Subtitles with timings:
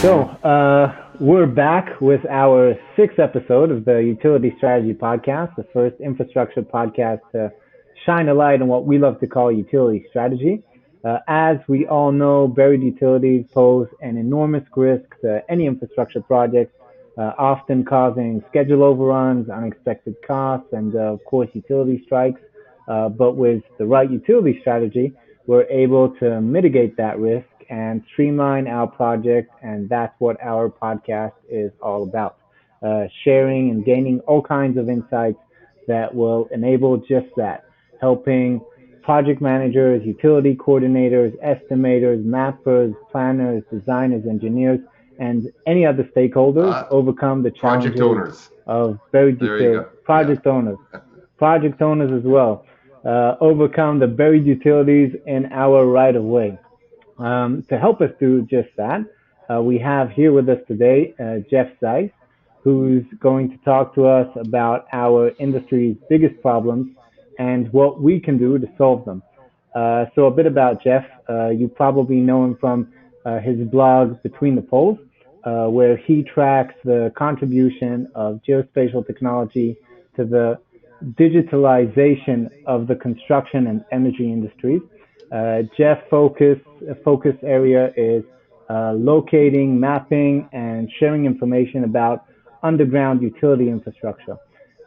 [0.00, 5.96] So, uh, we're back with our sixth episode of the Utility Strategy Podcast, the first
[6.00, 7.50] infrastructure podcast to
[8.06, 10.62] shine a light on what we love to call utility strategy.
[11.04, 16.72] Uh, as we all know, buried utilities pose an enormous risk to any infrastructure project,
[17.18, 22.40] uh, often causing schedule overruns, unexpected costs, and uh, of course, utility strikes.
[22.86, 25.12] Uh, but with the right utility strategy,
[25.48, 29.50] we're able to mitigate that risk and streamline our project.
[29.62, 32.38] And that's what our podcast is all about
[32.82, 35.38] uh, sharing and gaining all kinds of insights
[35.86, 37.64] that will enable just that,
[38.00, 38.60] helping
[39.02, 44.80] project managers, utility coordinators, estimators, mappers, planners, designers, engineers,
[45.18, 48.50] and any other stakeholders uh, overcome the challenges project owners.
[48.66, 49.86] of buried utilities.
[50.04, 50.52] Project yeah.
[50.52, 50.78] owners,
[51.38, 52.66] project owners as well,
[53.04, 56.58] uh, overcome the buried utilities in our right of way.
[57.18, 59.00] Um, to help us do just that,
[59.50, 62.10] uh, we have here with us today uh, Geoff Zeiss,
[62.62, 66.94] who's going to talk to us about our industry's biggest problems
[67.38, 69.22] and what we can do to solve them.
[69.74, 71.04] Uh, so a bit about Geoff.
[71.28, 72.92] Uh, you probably know him from
[73.24, 74.98] uh, his blog Between the Poles,
[75.44, 79.76] uh, where he tracks the contribution of geospatial technology
[80.16, 80.58] to the
[81.14, 84.82] digitalization of the construction and energy industries.
[85.30, 86.58] Uh, Geoff focus
[87.04, 88.24] focus area is
[88.70, 92.24] uh, locating, mapping, and sharing information about
[92.62, 94.36] underground utility infrastructure.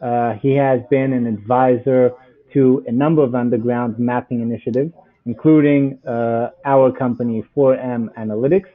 [0.02, 2.12] Uh, he has been an advisor
[2.54, 4.92] to a number of underground mapping initiatives,
[5.26, 8.70] including uh, our company 4M Analytics,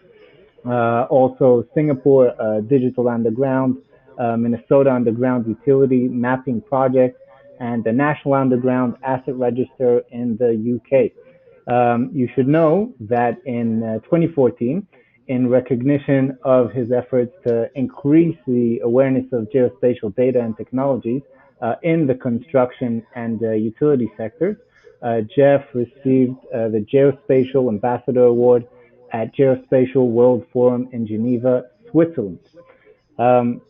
[0.64, 3.76] uh, also Singapore uh, Digital Underground,
[4.18, 7.20] Minnesota Underground Utility Mapping Project,
[7.60, 11.25] and the National Underground Asset Register in the UK.
[11.66, 14.86] Um, you should know that in uh, 2014,
[15.28, 21.22] in recognition of his efforts to increase the awareness of geospatial data and technologies
[21.60, 24.56] uh, in the construction and uh, utility sectors,
[25.02, 28.66] uh, Geoff received uh, the Geospatial Ambassador Award
[29.12, 32.38] at Geospatial World Forum in Geneva, Switzerland.
[33.18, 33.60] Um,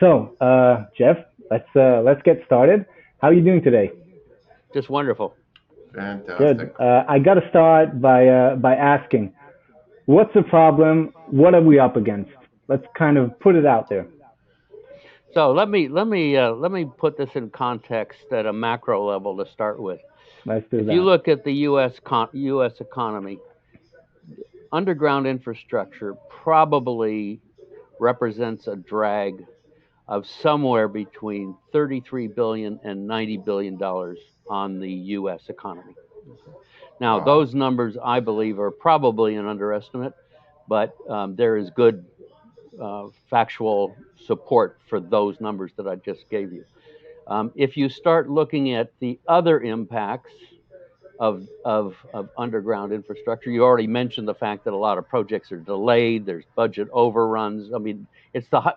[0.00, 1.16] so, uh, Geoff,
[1.50, 2.86] let's let's get started.
[3.20, 3.92] How are you doing today?
[4.72, 5.36] Just wonderful.
[5.94, 6.38] Fantastic.
[6.38, 6.72] Good.
[6.78, 9.32] Uh, I got to start by uh, by asking,
[10.06, 11.12] what's the problem?
[11.30, 12.30] What are we up against?
[12.68, 14.06] Let's kind of put it out there.
[15.34, 19.08] So let me let me uh, let me put this in context at a macro
[19.08, 20.00] level to start with.
[20.46, 20.94] Let's do if that.
[20.94, 21.92] you look at the U.S.
[22.04, 22.72] Con- U.S.
[22.80, 23.38] economy,
[24.72, 27.40] underground infrastructure probably
[27.98, 29.44] represents a drag
[30.08, 35.44] of somewhere between 33 billion and 90 billion dollars on the U.S.
[35.48, 35.94] economy.
[37.00, 37.24] Now, wow.
[37.24, 40.14] those numbers, I believe, are probably an underestimate,
[40.68, 42.04] but um, there is good
[42.80, 46.64] uh, factual support for those numbers that I just gave you.
[47.26, 50.32] Um, if you start looking at the other impacts
[51.18, 55.50] of, of, of, underground infrastructure, you already mentioned the fact that a lot of projects
[55.52, 57.72] are delayed, there's budget overruns.
[57.72, 58.74] I mean, it's the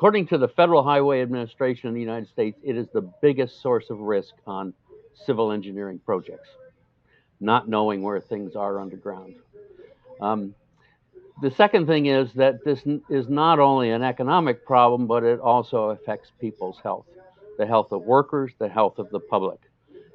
[0.00, 3.90] According to the Federal Highway Administration in the United States, it is the biggest source
[3.90, 4.72] of risk on
[5.26, 6.48] civil engineering projects,
[7.38, 9.34] not knowing where things are underground.
[10.22, 10.54] Um,
[11.42, 15.90] the second thing is that this is not only an economic problem, but it also
[15.90, 17.04] affects people's health
[17.58, 19.60] the health of workers, the health of the public.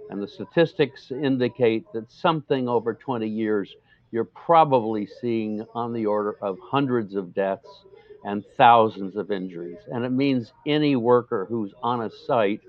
[0.10, 3.76] And the statistics indicate that something over 20 years,
[4.12, 7.86] you're probably seeing on the order of hundreds of deaths
[8.26, 9.78] and thousands of injuries.
[9.92, 12.62] And it means any worker who's on a site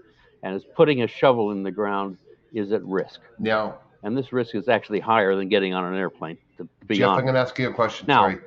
[0.42, 2.18] and is putting a shovel in the ground
[2.52, 3.20] is at risk.
[3.38, 6.36] Now, and this risk is actually higher than getting on an airplane.
[6.58, 7.18] To be Geoff, honest.
[7.18, 8.06] I'm going to ask you a question.
[8.06, 8.38] Now, Sorry.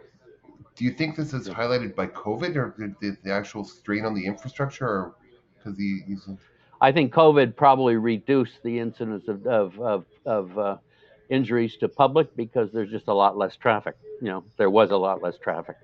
[0.75, 4.25] Do you think this is highlighted by COVID or the, the actual strain on the
[4.25, 5.15] infrastructure, or
[5.57, 6.01] because the?
[6.79, 10.77] I think COVID probably reduced the incidence of of of, of uh,
[11.29, 13.97] injuries to public because there's just a lot less traffic.
[14.21, 15.75] You know, there was a lot less traffic.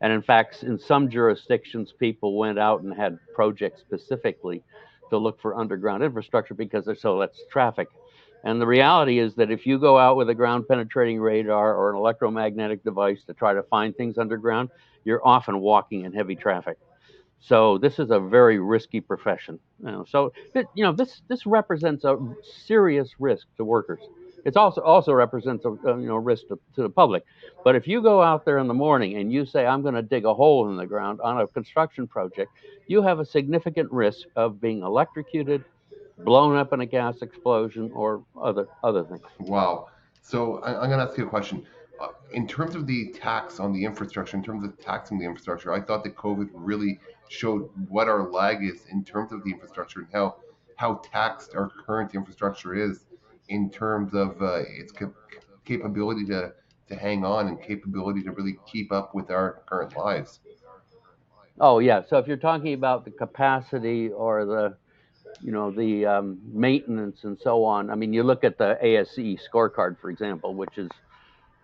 [0.00, 4.62] And in fact, in some jurisdictions, people went out and had projects specifically
[5.10, 7.88] to look for underground infrastructure because there's so less traffic.
[8.44, 11.90] And the reality is that if you go out with a ground penetrating radar or
[11.90, 14.70] an electromagnetic device to try to find things underground,
[15.04, 16.78] you're often walking in heavy traffic.
[17.40, 19.58] So this is a very risky profession.
[19.84, 22.18] You know, so you know this this represents a
[22.66, 24.00] serious risk to workers.
[24.44, 27.24] It also also represents a, a you know risk to, to, the public.
[27.64, 30.02] But if you go out there in the morning and you say I'm going to
[30.02, 32.52] dig a hole in the ground on a construction project,
[32.86, 35.64] you have a significant risk of being electrocuted,
[36.18, 39.22] blown up in a gas explosion, or other other things.
[39.38, 39.88] Wow.
[40.22, 41.66] So I, am going to ask you a question.
[42.00, 45.72] uh, in terms of the tax on the infrastructure, in terms of taxing the infrastructure,
[45.72, 46.98] I thought that COVID really
[47.28, 50.36] showed what our lag is in terms of the infrastructure and how
[50.76, 53.04] how taxed our current infrastructure is
[53.50, 55.12] in terms of uh, its cap-
[55.64, 56.52] capability to
[56.88, 60.40] to hang on and capability to really keep up with our current lives.
[61.60, 62.02] Oh yeah.
[62.08, 64.76] So if you're talking about the capacity or the,
[65.40, 69.38] you know, the um, maintenance and so on, I mean, you look at the ASCE
[69.52, 70.90] scorecard, for example, which is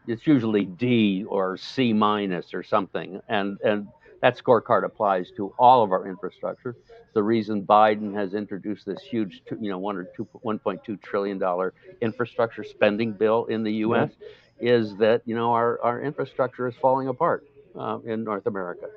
[0.07, 3.89] it's usually D or C minus or something, and and
[4.27, 6.77] that scorecard applies to all of our infrastructure.
[7.15, 11.75] The reason Biden has introduced this huge, you know, one or two, 1.2 trillion dollar
[12.01, 14.11] infrastructure spending bill in the U.S.
[14.59, 17.47] is that you know our our infrastructure is falling apart
[17.79, 18.89] uh, in North America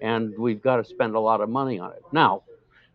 [0.00, 2.02] and we've got to spend a lot of money on it.
[2.12, 2.42] Now,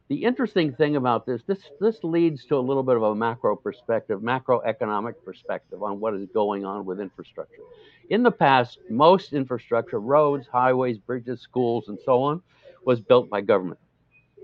[0.08, 3.56] the interesting thing about this, this this leads to a little bit of a macro
[3.56, 7.64] perspective, macroeconomic perspective on what is going on with infrastructure.
[8.12, 12.42] In the past, most infrastructure, roads, highways, bridges, schools, and so on,
[12.84, 13.80] was built by government.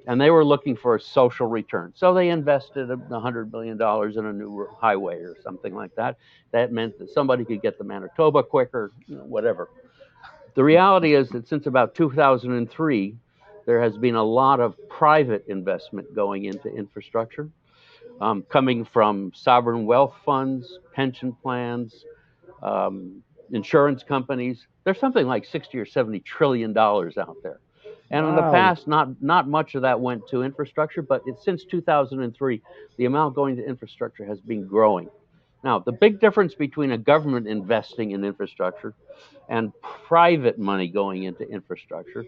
[0.07, 1.91] And they were looking for a social return.
[1.93, 6.15] So they invested $100 million in a new highway or something like that.
[6.51, 9.69] That meant that somebody could get to Manitoba quicker, whatever.
[10.55, 13.17] The reality is that since about 2003,
[13.65, 17.49] there has been a lot of private investment going into infrastructure,
[18.21, 22.05] um, coming from sovereign wealth funds, pension plans,
[22.63, 23.21] um,
[23.51, 24.67] insurance companies.
[24.83, 27.59] There's something like 60 or 70 trillion dollars out there.
[28.09, 28.29] And wow.
[28.29, 32.61] in the past, not not much of that went to infrastructure, but it, since 2003,
[32.97, 35.09] the amount going to infrastructure has been growing.
[35.63, 38.93] Now, the big difference between a government investing in infrastructure
[39.49, 42.25] and private money going into infrastructure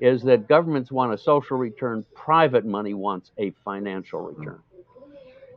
[0.00, 4.58] is that governments want a social return, private money wants a financial return.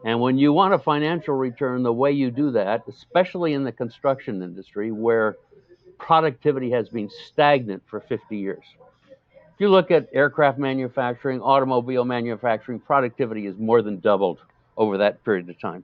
[0.06, 3.72] And when you want a financial return, the way you do that, especially in the
[3.72, 5.36] construction industry where
[5.98, 8.64] productivity has been stagnant for 50 years.
[9.10, 14.40] If you look at aircraft manufacturing, automobile manufacturing, productivity has more than doubled
[14.78, 15.84] over that period of time.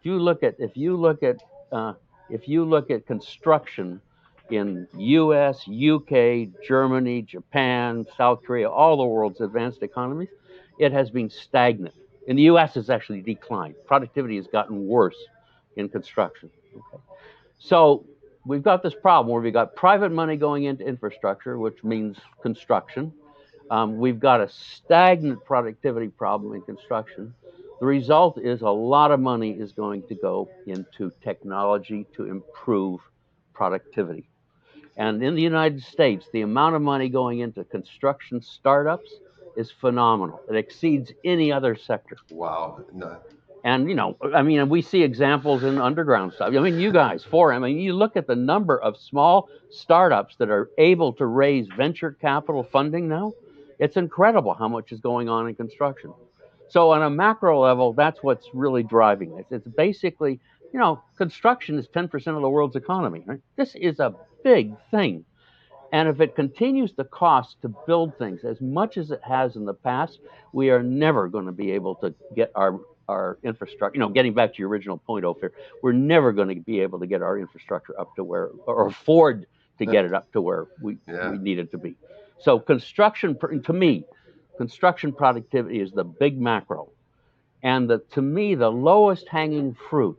[0.00, 1.36] If you look at if you look at
[1.70, 1.94] uh,
[2.28, 4.02] if you look at construction
[4.50, 10.28] in U.S., U.K., Germany, Japan, South Korea, all the world's advanced economies,
[10.78, 11.94] it has been stagnant.
[12.26, 13.74] In the U.S., it's actually declined.
[13.86, 15.16] Productivity has gotten worse
[15.76, 16.50] in construction.
[16.74, 17.02] Okay.
[17.58, 18.04] So
[18.44, 23.12] we've got this problem where we've got private money going into infrastructure, which means construction.
[23.70, 27.34] Um, we've got a stagnant productivity problem in construction.
[27.80, 33.00] The result is a lot of money is going to go into technology to improve
[33.54, 34.28] productivity.
[34.96, 39.10] And in the United States, the amount of money going into construction startups
[39.56, 40.40] is phenomenal.
[40.48, 42.16] It exceeds any other sector.
[42.30, 42.84] Wow.
[42.92, 43.18] No.
[43.64, 46.48] And you know, I mean, we see examples in underground stuff.
[46.48, 50.36] I mean, you guys, for I mean, you look at the number of small startups
[50.36, 53.32] that are able to raise venture capital funding now.
[53.78, 56.12] It's incredible how much is going on in construction.
[56.68, 59.46] So on a macro level, that's what's really driving this.
[59.50, 60.40] It's basically,
[60.72, 63.22] you know, construction is 10% of the world's economy.
[63.26, 63.40] Right?
[63.56, 65.24] This is a big thing.
[65.92, 69.66] And if it continues to cost to build things as much as it has in
[69.66, 70.20] the past,
[70.52, 73.96] we are never going to be able to get our our infrastructure.
[73.96, 75.52] You know, getting back to your original point, Ophir,
[75.82, 79.46] we're never going to be able to get our infrastructure up to where or afford
[79.78, 81.30] to get it up to where we, yeah.
[81.30, 81.96] we need it to be.
[82.38, 84.04] So construction, to me,
[84.56, 86.90] construction productivity is the big macro.
[87.62, 90.18] And the, to me, the lowest hanging fruit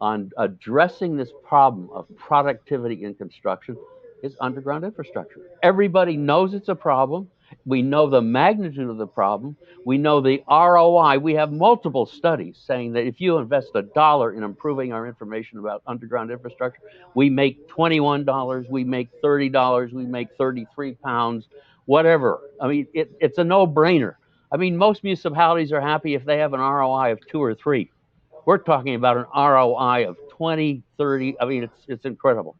[0.00, 3.76] on addressing this problem of productivity in construction
[4.22, 5.40] is underground infrastructure.
[5.62, 7.30] Everybody knows it's a problem.
[7.64, 9.56] We know the magnitude of the problem.
[9.84, 11.18] We know the ROI.
[11.18, 15.58] We have multiple studies saying that if you invest a dollar in improving our information
[15.58, 16.80] about underground infrastructure,
[17.14, 21.48] we make $21, we make $30, we make 33 pounds,
[21.84, 22.40] whatever.
[22.60, 24.14] I mean, it, it's a no brainer.
[24.52, 27.90] I mean, most municipalities are happy if they have an ROI of two or three.
[28.44, 31.36] We're talking about an ROI of 20, 30.
[31.40, 32.56] I mean, it's it's incredible.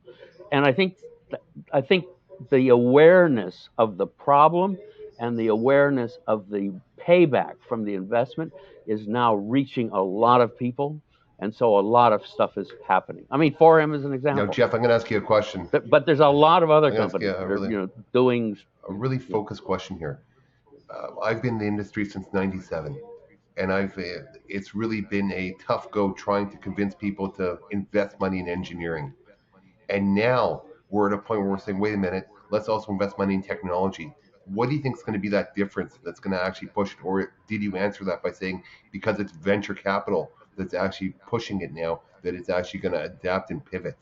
[0.50, 0.96] And I think
[1.72, 2.06] I think
[2.50, 4.78] the awareness of the problem
[5.18, 8.52] and the awareness of the payback from the investment
[8.86, 11.00] is now reaching a lot of people.
[11.38, 13.24] And so a lot of stuff is happening.
[13.30, 14.46] I mean, 4M is an example.
[14.46, 15.68] Now, Geoff, I'm going to ask you a question.
[15.70, 18.56] But, but there's a lot of other companies that are, you know, doing
[18.88, 20.20] a really focused question here.
[20.88, 22.96] Uh, I've been in the industry since '97
[23.56, 23.94] and I've
[24.48, 29.12] it's really been a tough go trying to convince people to invest money in engineering.
[29.88, 33.18] And now we're at a point where we're saying, wait a minute, let's also invest
[33.18, 34.12] money in technology.
[34.46, 36.92] What do you think is going to be that difference that's going to actually push
[36.92, 36.98] it?
[37.02, 38.62] Or did you answer that by saying
[38.92, 43.50] because it's venture capital that's actually pushing it now, that it's actually going to adapt
[43.50, 43.96] and pivot?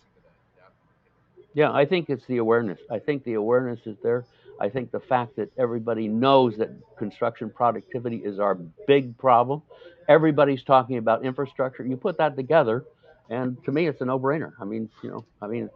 [1.55, 2.81] Yeah, I think it's the awareness.
[2.91, 4.25] I think the awareness is there.
[4.61, 8.55] I think the fact that everybody knows that construction productivity is our
[8.87, 9.63] big problem.
[10.09, 11.85] Everybody's talking about infrastructure.
[11.85, 12.85] You put that together,
[13.31, 14.53] and to me, it's a no-brainer.
[14.61, 15.71] I mean, you know, I mean,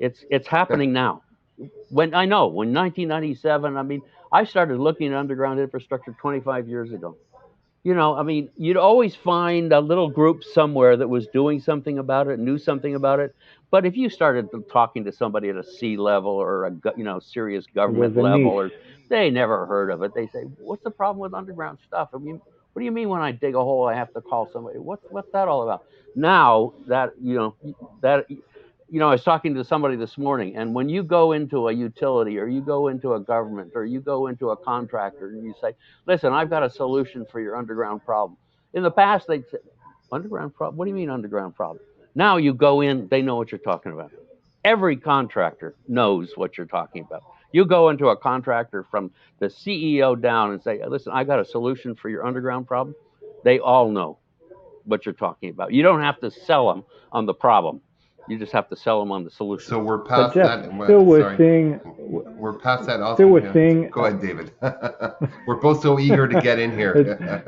[0.00, 1.22] it's it's happening now.
[1.90, 6.92] When I know when 1997, I mean, I started looking at underground infrastructure 25 years
[6.92, 7.16] ago.
[7.84, 11.98] You know, I mean, you'd always find a little group somewhere that was doing something
[11.98, 13.34] about it, knew something about it.
[13.72, 17.18] But if you started talking to somebody at a C level or a you know
[17.18, 18.70] serious government level, or
[19.08, 22.40] they never heard of it, they say, "What's the problem with underground stuff?" I mean,
[22.72, 24.78] what do you mean when I dig a hole, I have to call somebody?
[24.78, 25.84] What's what's that all about?
[26.14, 27.54] Now that you know
[28.00, 31.68] that you know, I was talking to somebody this morning, and when you go into
[31.68, 35.42] a utility or you go into a government or you go into a contractor and
[35.42, 35.74] you say,
[36.06, 38.36] "Listen, I've got a solution for your underground problem,"
[38.74, 39.58] in the past they'd say,
[40.12, 40.76] "Underground problem?
[40.76, 41.80] What do you mean underground problem?"
[42.14, 44.12] Now you go in, they know what you're talking about.
[44.64, 47.22] Every contractor knows what you're talking about.
[47.52, 51.44] You go into a contractor from the CEO down and say, listen, I got a
[51.44, 52.94] solution for your underground problem.
[53.44, 54.18] They all know
[54.84, 55.72] what you're talking about.
[55.72, 57.80] You don't have to sell them on the problem.
[58.28, 59.68] You just have to sell them on the solution.
[59.68, 60.84] So we're past Geoff, that.
[60.84, 61.36] still we're sorry.
[61.36, 63.00] seeing We're past that.
[63.00, 63.52] Also, still we're yeah.
[63.52, 64.52] seeing Go ahead, David.
[65.46, 66.94] we're both so eager to get in here.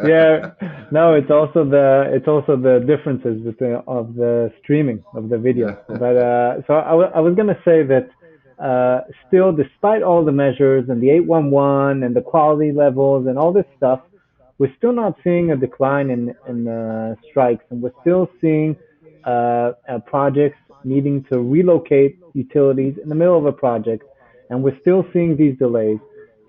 [0.05, 0.51] Yeah,
[0.91, 5.69] no, it's also the it's also the differences between of the streaming of the video.
[5.89, 5.97] Yeah.
[5.97, 8.11] But uh, so I, w- I was gonna say that
[8.59, 13.53] uh, still, despite all the measures and the 811 and the quality levels and all
[13.53, 14.01] this stuff,
[14.59, 18.77] we're still not seeing a decline in in uh, strikes, and we're still seeing
[19.25, 24.05] uh, uh, projects needing to relocate utilities in the middle of a project,
[24.51, 25.99] and we're still seeing these delays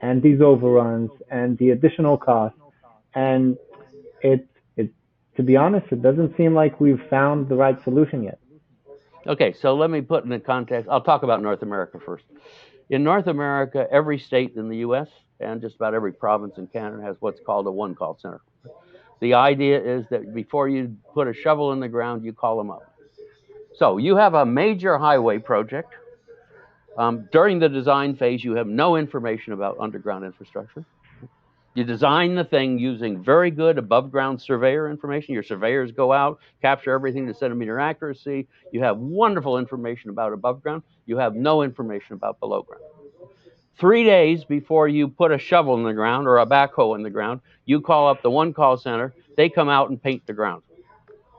[0.01, 2.59] and these overruns and the additional costs.
[3.15, 3.57] And
[4.21, 4.91] it, it,
[5.37, 8.39] to be honest, it doesn't seem like we've found the right solution yet.
[9.27, 10.87] Okay, so let me put in the context.
[10.89, 12.25] I'll talk about North America first.
[12.91, 15.07] In North America, every state in the US
[15.39, 18.41] and just about every province in Canada has what's called a one call center.
[19.21, 22.69] The idea is that before you put a shovel in the ground, you call them
[22.69, 22.93] up.
[23.75, 25.93] So you have a major highway project.
[26.97, 30.85] Um, during the design phase, you have no information about underground infrastructure.
[31.75, 35.33] You design the thing using very good above ground surveyor information.
[35.33, 38.47] Your surveyors go out, capture everything to centimeter accuracy.
[38.71, 40.83] You have wonderful information about above ground.
[41.05, 42.83] You have no information about below ground.
[43.77, 47.09] Three days before you put a shovel in the ground or a backhoe in the
[47.09, 49.13] ground, you call up the one call center.
[49.35, 50.63] They come out and paint the ground.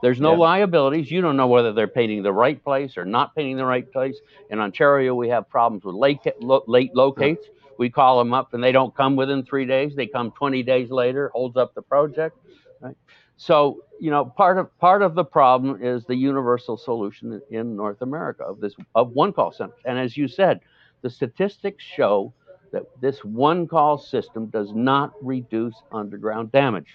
[0.03, 0.39] There's no Yeah.
[0.41, 1.09] liabilities.
[1.09, 4.21] You don't know whether they're painting the right place or not painting the right place.
[4.51, 7.49] In Ontario, we have problems with late, late locates.
[7.77, 9.95] We call them up and they don't come within three days.
[9.95, 12.37] They come 20 days later, holds up the project.
[12.81, 12.95] Right?
[13.37, 18.01] So, you know, part of part of the problem is the universal solution in North
[18.01, 19.73] America of this of one call center.
[19.85, 20.59] And as you said,
[21.01, 22.33] the statistics show
[22.71, 26.93] that this one call system does not reduce underground damage.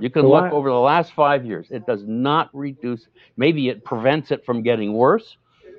[0.00, 1.68] You can So look over the last five years.
[1.70, 3.08] It does not reduce.
[3.36, 5.36] Maybe it prevents it from getting worse,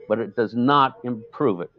[0.07, 1.71] but it does not improve it.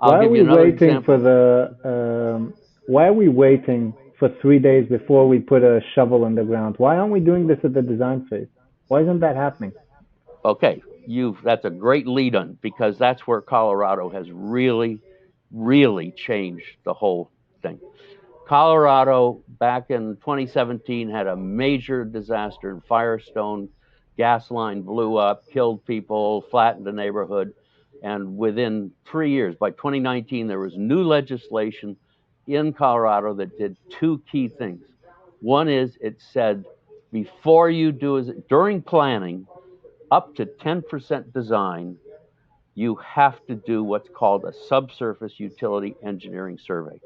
[0.00, 1.02] I'll why are we waiting example.
[1.02, 2.34] for the?
[2.34, 2.54] Um,
[2.86, 6.76] why are we waiting for three days before we put a shovel in the ground?
[6.78, 8.48] Why aren't we doing this at the design phase?
[8.88, 9.72] Why isn't that happening?
[10.44, 15.00] Okay, you've that's a great lead on because that's where Colorado has really,
[15.52, 17.30] really changed the whole
[17.62, 17.78] thing.
[18.46, 23.68] Colorado back in 2017 had a major disaster in Firestone.
[24.16, 27.54] Gas line blew up, killed people, flattened the neighborhood.
[28.02, 31.96] And within three years, by 2019, there was new legislation
[32.46, 34.84] in Colorado that did two key things.
[35.40, 36.64] One is it said
[37.12, 39.46] before you do is during planning,
[40.10, 41.96] up to 10% design,
[42.74, 47.00] you have to do what's called a subsurface utility engineering survey,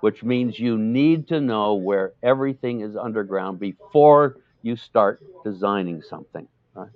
[0.00, 6.48] which means you need to know where everything is underground before you start designing something.
[6.74, 6.88] Right?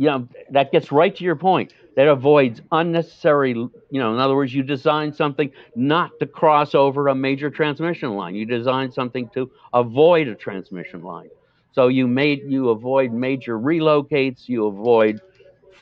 [0.00, 1.74] You know, that gets right to your point.
[1.94, 7.08] That avoids unnecessary, you know, in other words, you design something not to cross over
[7.08, 8.34] a major transmission line.
[8.34, 11.28] You design something to avoid a transmission line.
[11.72, 15.20] So you made you avoid major relocates, you avoid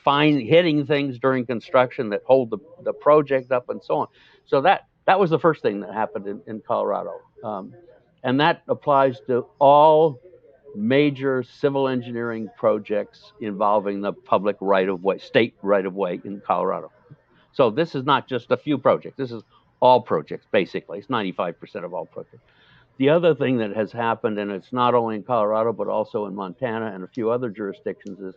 [0.03, 4.07] find hitting things during construction that hold the, the project up and so on.
[4.47, 7.21] So that that was the first thing that happened in, in Colorado.
[7.41, 7.73] Um,
[8.25, 10.19] and that applies to all
[10.75, 16.41] major civil engineering projects involving the public right of way, state right of way in
[16.45, 16.91] Colorado.
[17.51, 19.17] So this is not just a few projects.
[19.17, 19.43] This is
[19.79, 20.99] all projects, basically.
[20.99, 22.43] It's 95% of all projects.
[22.97, 26.35] The other thing that has happened, and it's not only in Colorado, but also in
[26.35, 28.35] Montana and a few other jurisdictions, is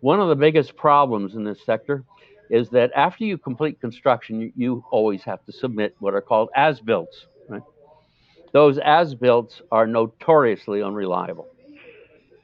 [0.00, 2.04] one of the biggest problems in this sector
[2.48, 6.48] is that after you complete construction, you, you always have to submit what are called
[6.54, 7.26] as builts.
[7.48, 7.62] Right?
[8.52, 11.48] Those as builts are notoriously unreliable.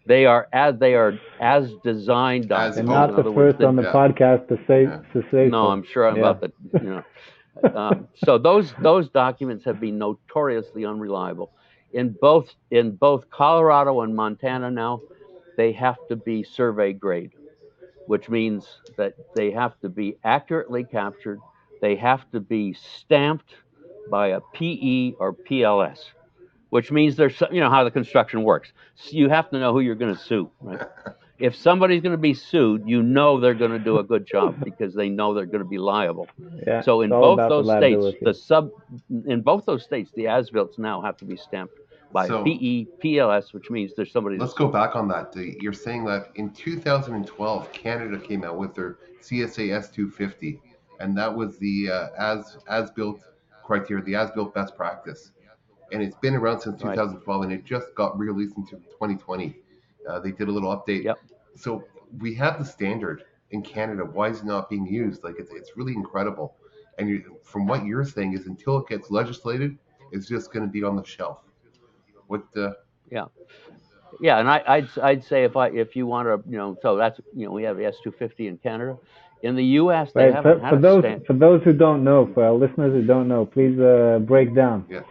[0.07, 2.77] They are as they are as designed As documents.
[2.77, 3.95] And not the other words, first on the yeah.
[3.95, 5.01] podcast to say Yeah.
[5.13, 5.69] to say no, so.
[5.69, 6.23] I'm sure I'm Yeah.
[6.23, 7.05] about the you know.
[7.75, 11.53] um, so those those documents have been notoriously unreliable.
[11.93, 15.05] In both in both Colorado and Montana now,
[15.57, 17.33] they have to be survey grade,
[18.07, 21.43] which means that they have to be accurately captured.
[21.81, 23.55] They have to be stamped
[24.07, 26.15] by a PE or PLS,
[26.73, 28.73] which means there's some- you know how the construction works.
[28.95, 30.81] So you have to know who you're going to sue, right?
[31.38, 34.62] If somebody's going to be sued, you know they're going to do a good job
[34.62, 36.29] because they know they're going to be liable.
[36.64, 38.71] Yeah, So in both about the those states, the sub,
[39.26, 41.75] in both those states, the as-built now have to be stamped
[42.12, 44.38] by So- PE, PLS, which means there's somebody.
[44.38, 45.35] Let's go back on that.
[45.61, 50.61] You're saying that in 2012, Canada came out with their CSA S250,
[51.00, 53.21] and that was the uh, as as built
[53.64, 55.33] criteria, the as built best practice,
[55.93, 56.95] and it's been around since Right.
[56.97, 59.57] 2012, and it just got released into 2020.
[60.09, 61.05] Uh, they did a little update.
[61.05, 61.19] Yep.
[61.57, 61.85] So
[62.21, 64.05] we have the standard in Canada.
[64.05, 65.23] Why is it not being used?
[65.25, 66.57] Like it's it's really incredible.
[66.99, 69.79] And you, from what you're saying is until it gets legislated,
[70.13, 71.43] it's just going to be on the shelf.
[72.27, 72.73] What uh,
[73.11, 73.27] Yeah,
[74.21, 76.97] Yeah, and I, I'd I'd say if I if you want to you know so
[76.97, 78.97] that's you know we have the S250 in Canada,
[79.43, 80.13] in the U.S.
[80.15, 81.27] they Right, haven't for, had for a those stand.
[81.27, 84.87] for those who don't know, for our listeners who don't know, please uh, break down.
[84.89, 85.03] Yeah.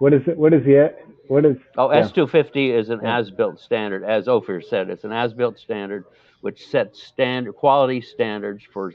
[0.00, 0.36] What is it?
[0.36, 0.92] What is the
[1.28, 1.56] what is?
[1.78, 1.88] Oh.
[1.88, 3.18] S250 is an Yeah.
[3.18, 4.90] as-built standard, as Ophir said.
[4.90, 6.04] It's an as-built standard
[6.40, 8.92] which sets standard quality standards for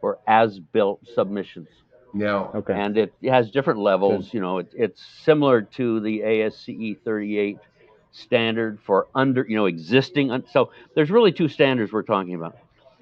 [0.00, 1.68] for as-built submissions.
[2.12, 2.50] now?
[2.54, 2.72] Okay.
[2.74, 4.34] and it has different levels.
[4.34, 7.58] You know, it, it's similar to the ASCE 38
[8.10, 10.32] standard for under, you know, existing.
[10.32, 12.56] un- So there's really two standards we're talking about.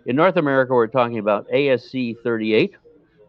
[0.05, 2.75] In North America, we're talking about ASC 38,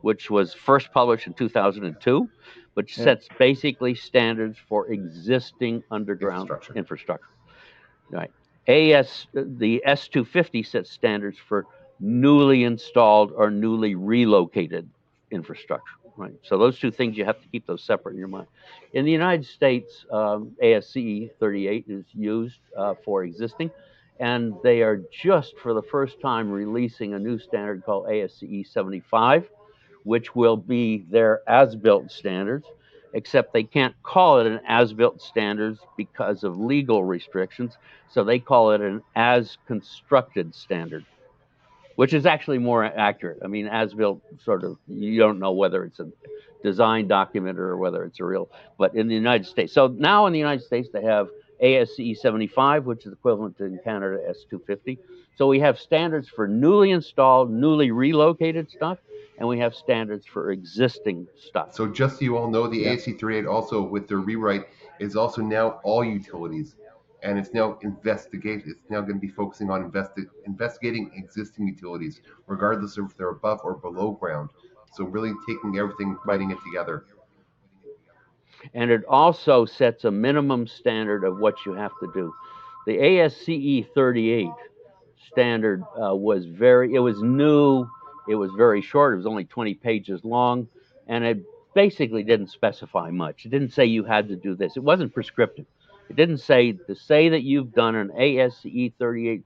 [0.01, 2.27] which was first published in 2002,
[2.73, 3.03] which Yeah.
[3.05, 6.73] sets basically standards for existing underground Infrastructure.
[6.77, 7.27] infrastructure.
[8.11, 8.31] Right.
[8.67, 11.65] AS the S250 sets standards for
[11.99, 14.89] newly installed or newly relocated
[15.31, 15.93] infrastructure.
[16.17, 16.33] Right.
[16.43, 18.47] So those two things you have to keep those separate in your mind.
[18.93, 23.71] In the United States, um, ASCE 38 is used uh, for existing,
[24.19, 29.49] and they are just for the first time releasing a new standard called ASCE 75,
[30.03, 32.65] which will be their as-built standards.
[33.13, 37.75] Except they can't call it an as-built standards because of legal restrictions,
[38.07, 41.05] so they call it an as-constructed standard
[41.99, 43.39] which is actually more accurate.
[43.43, 46.07] I mean, as built, sort of, you don't know whether it's a
[46.63, 48.47] design document or whether it's a real.
[48.77, 51.27] But in the United States, so now in the United States they have
[51.61, 54.97] ASCE 75, which is equivalent to in Canada S250.
[55.37, 58.99] So we have standards for newly installed, newly relocated stuff,
[59.39, 61.69] and we have standards for existing stuff.
[61.73, 62.91] So just so you all know, the Yeah.
[62.91, 64.67] ASC 38 also with the rewrite
[64.99, 66.75] is also now all utilities,
[67.23, 68.63] and it's now investigate.
[68.65, 73.29] It's now going to be focusing on investi- investigating existing utilities, regardless of if they're
[73.29, 74.51] above or below ground.
[74.93, 77.05] So really taking everything, writing it together.
[78.73, 82.33] and it also sets a minimum standard of what you have to do.
[82.85, 84.49] The ASCE 38
[85.31, 87.87] standard uh, was very, it was new,
[88.29, 90.67] it was very short, it was only 20 pages long,
[91.07, 93.45] and it basically didn't specify much.
[93.45, 95.65] It didn't say you had to do this, it wasn't prescriptive.
[96.09, 99.43] It didn't say to say that you've done an ASCE 38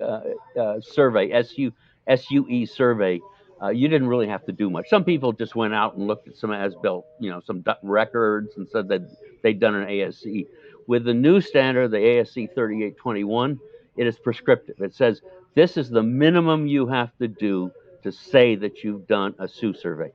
[0.00, 0.20] uh,
[0.58, 1.72] uh, survey, SU,
[2.14, 3.20] SUE survey.
[3.62, 4.88] Uh, you didn't really have to do much.
[4.88, 8.68] Some people just went out and looked at some as-built, you know, some records and
[8.68, 9.02] said that
[9.42, 10.46] they'd done an ASCE.
[10.86, 13.58] With the new standard, the ASC 3821,
[13.96, 14.80] it is prescriptive.
[14.80, 15.22] It says
[15.54, 17.70] this is the minimum you have to do
[18.06, 20.12] to say that you've done a SUE survey.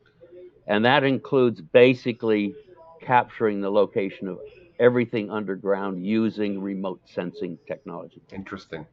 [0.68, 2.56] And that includes basically
[3.02, 4.40] capturing the location of
[4.80, 8.22] everything underground using remote sensing technology.
[8.32, 8.86] Interesting.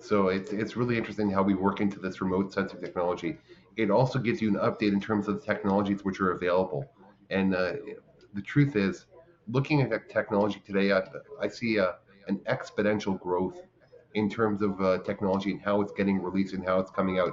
[0.00, 3.38] So it's it's really interesting how we work into this remote sensing technology.
[3.78, 6.84] It also gives you an update in terms of the technologies which are available.
[7.30, 7.72] And uh,
[8.34, 9.06] the truth is,
[9.48, 11.00] looking at technology today, I,
[11.40, 11.94] I see a,
[12.28, 13.58] an exponential growth
[14.12, 17.32] in terms of uh, technology and how it's getting released and how it's coming out.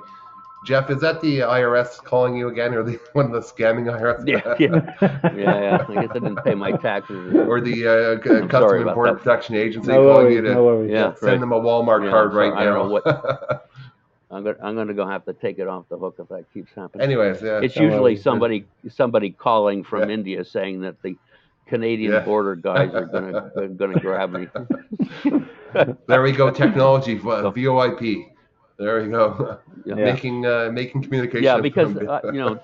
[0.64, 4.26] Geoff, is that the IRS calling you again, or the one of the scamming IRS?
[4.28, 5.86] Yeah, yeah, yeah, yeah.
[5.90, 7.34] I guess I didn't pay my taxes.
[7.36, 7.86] or the
[8.20, 9.16] uh, C- I'm Customs and Border.
[9.16, 10.92] Protection Agency no calling worries, you to no worries.
[10.92, 11.14] Yeah.
[11.16, 11.40] send right.
[11.40, 12.84] them a Walmart Yeah, card so right I don't now.
[12.84, 13.70] know what-
[14.32, 16.72] I'm gonna, I'm gonna go have to take it off the hook if that keeps
[16.74, 17.04] happening.
[17.04, 17.60] Anyways, yeah.
[17.62, 18.18] It's Don't usually worry.
[18.18, 20.16] somebody, somebody calling from Yeah.
[20.16, 21.16] India saying that the
[21.68, 22.20] Canadian Yeah.
[22.22, 24.48] border guys are gonna, gonna grab me.
[26.08, 28.26] There we go, technology, uh, VoIP.
[28.78, 29.60] There you go.
[29.86, 29.96] Yeah.
[29.96, 31.44] Making uh, making communication.
[31.44, 32.58] Yeah, because, uh, you know,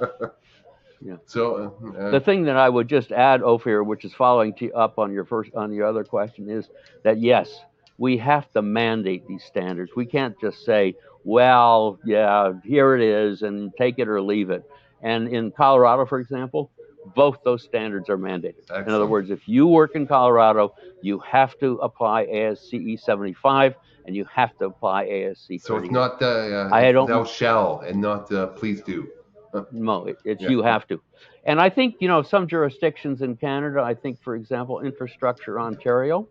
[1.01, 1.17] yeah.
[1.25, 5.11] So uh, The thing that I would just add, Ophir, which is following up on
[5.11, 6.69] your first on your other question, is
[7.03, 7.49] that yes,
[7.97, 9.91] we have to mandate these standards.
[9.97, 10.95] We can't just say,
[11.25, 14.63] well, yeah, here it is, and take it or leave it.
[15.01, 16.71] And in Colorado, for example,
[17.15, 18.69] both those standards are mandated.
[18.73, 24.15] In other words, if you work in Colorado, you have to apply ASCE 75 and
[24.15, 25.61] you have to apply ASC 38.
[25.61, 29.07] so it's not uh, uh, I don't- thou shall and not uh, please do.
[29.71, 30.49] No, it, it's Yeah.
[30.49, 31.01] you have to.
[31.45, 36.27] And I think, you know, some jurisdictions in Canada, I think, for example, Infrastructure Ontario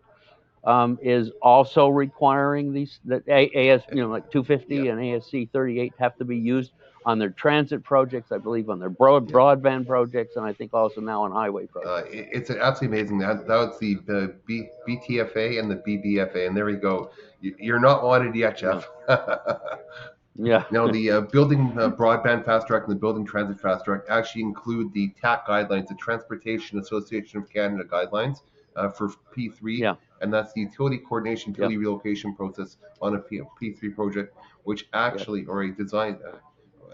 [0.63, 4.91] um, is also requiring these, that AS, you know, like 250 Yeah.
[4.91, 6.71] and ASC 38 have to be used
[7.05, 9.35] on their transit projects, I believe, on their broad, Yeah.
[9.35, 11.89] broadband projects, and I think also now on highway projects.
[11.91, 13.17] Uh, it- it's absolutely amazing.
[13.19, 17.11] That that was the uh, B, BTFA and the BBFA, and there you go.
[17.41, 18.89] You- You're not wanted yet, Geoff.
[20.35, 20.63] yeah.
[20.71, 24.41] now the uh, building uh, broadband fast track and the building transit fast track actually
[24.43, 28.41] include the TAC guidelines, the Transportation Association of Canada guidelines
[28.75, 29.95] uh, for P3, Yeah.
[30.21, 35.45] and that's the utility coordination, utility relocation process on a P, P3 project, which actually,
[35.45, 36.17] or a design,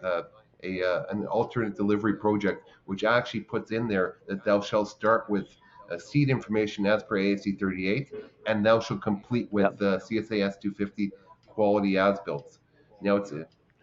[0.04, 0.24] uh, uh,
[0.64, 5.30] a uh, an alternate delivery project, which actually puts in there that thou shalt start
[5.30, 5.48] with
[5.92, 8.14] uh, seed information as per ASC 38,
[8.48, 11.12] and thou shalt complete with uh, CSAS 250
[11.48, 12.58] quality as built.
[13.02, 13.32] Now it's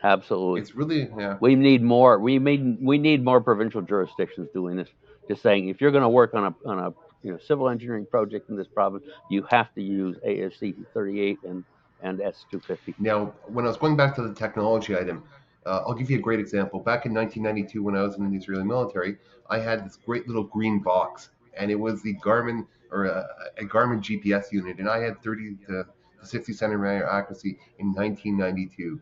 [0.04, 0.60] Absolutely.
[0.60, 1.36] it's really yeah.
[1.40, 2.18] We need more.
[2.18, 4.88] We need we need more provincial jurisdictions doing this.
[5.28, 8.06] Just saying, if you're going to work on a on a you know civil engineering
[8.06, 11.64] project in this province, you have to use ASC 38 and
[12.02, 12.94] and S250.
[12.98, 15.22] Now, when I was going back to the technology item,
[15.66, 16.80] uh, I'll give you a great example.
[16.80, 19.16] Back in 1992, when I was in the Israeli military,
[19.48, 23.26] I had this great little green box, and it was the Garmin or a,
[23.58, 25.86] a Garmin GPS unit, and I had 30 to
[26.22, 29.00] 60 centimeter accuracy in 1992.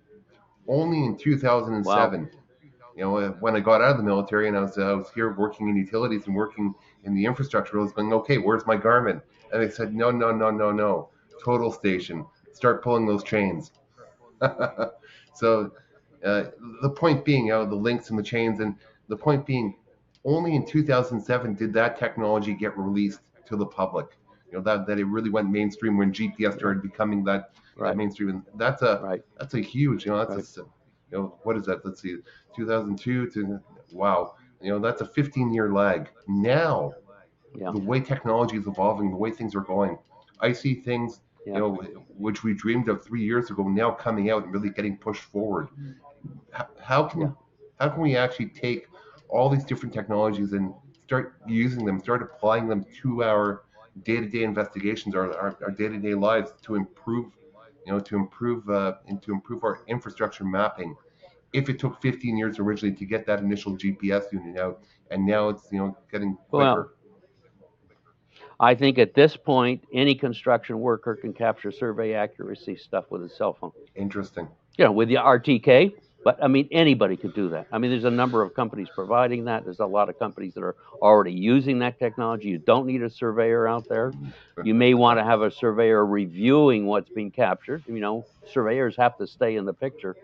[0.68, 2.30] Only in 2007,
[2.96, 4.92] you know, uh, when I got out of the military and I was, uh, I
[4.92, 8.66] was here working in utilities and working in the infrastructure, I was going, okay, where's
[8.66, 9.22] my Garmin?
[9.52, 11.08] And they said, no, no, no, no, no,
[11.44, 12.26] total station.
[12.52, 13.72] Start pulling those chains.
[15.34, 15.72] so
[16.24, 16.44] uh,
[16.82, 18.74] the point being, you know, the links and the chains, and
[19.08, 19.76] the point being,
[20.24, 24.16] only in 2007 did that technology get released to the public.
[24.50, 28.30] You know that that it really went mainstream when GPS started becoming that, that mainstream,
[28.30, 29.22] and that's a Right.
[29.38, 30.58] that's a huge, you know, that's Right.
[30.58, 30.60] a
[31.10, 31.84] you know, what is that?
[31.84, 32.16] Let's see,
[32.54, 33.60] 2002 to
[33.92, 36.10] wow, you know, that's a 15 year lag.
[36.26, 36.94] Now,
[37.56, 37.72] Yeah.
[37.72, 39.98] the way technology is evolving, the way things are going,
[40.40, 41.54] I see things, Yeah.
[41.54, 41.74] you know,
[42.16, 45.68] which we dreamed of three years ago, now coming out and really getting pushed forward.
[46.80, 47.30] How, can Yeah.
[47.78, 48.86] how can we actually take
[49.28, 53.62] all these different technologies and start using them, start applying them to our
[54.04, 57.26] day-to-day investigations, our, our, our day-to-day lives to improve,
[57.84, 60.96] you know, to improve uh, and to improve our infrastructure mapping.
[61.52, 64.80] If it took 15 years originally to get that initial GPS unit out,
[65.10, 66.90] and now it's you know getting quicker.
[66.90, 66.90] Well,
[68.60, 73.28] I think at this point, any construction worker can capture survey accuracy stuff with a
[73.28, 73.72] cell phone.
[73.96, 74.48] Interesting.
[74.78, 75.92] you know, with the RTK.
[76.22, 77.66] But I mean, anybody could do that.
[77.72, 79.64] I mean, there's a number of companies providing that.
[79.64, 82.48] There's a lot of companies that are already using that technology.
[82.48, 84.10] You don't need a surveyor out there.
[84.10, 84.66] Mm-hmm.
[84.66, 87.84] You may want to have a surveyor reviewing what's being captured.
[87.86, 90.14] You know, surveyors have to stay in the picture.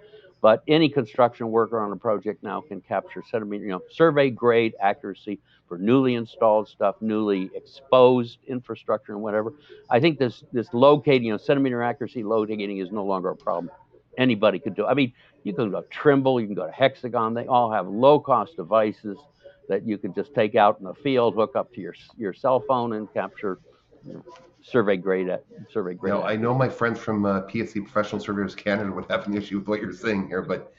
[0.42, 4.74] But any construction worker on a project now can capture centimeter, you know, survey grade
[4.80, 9.54] accuracy for newly installed stuff, newly exposed infrastructure and whatever.
[9.90, 13.70] I think this this locating, you know, centimeter accuracy locating is no longer a problem.
[14.18, 14.84] Anybody could do.
[14.84, 14.88] it.
[14.88, 15.12] I mean,
[15.46, 17.32] you can go to Trimble, you can go to Hexagon.
[17.32, 19.16] They all have low cost devices
[19.68, 22.60] that you can just take out in the field, hook up to your your cell
[22.66, 23.60] phone, and capture
[24.04, 24.24] you know,
[24.60, 26.12] survey grade at survey grade.
[26.12, 29.58] Now, I know my friends from uh, PSC Professional Surveyors Canada would have an issue
[29.58, 30.72] with what you're saying here, but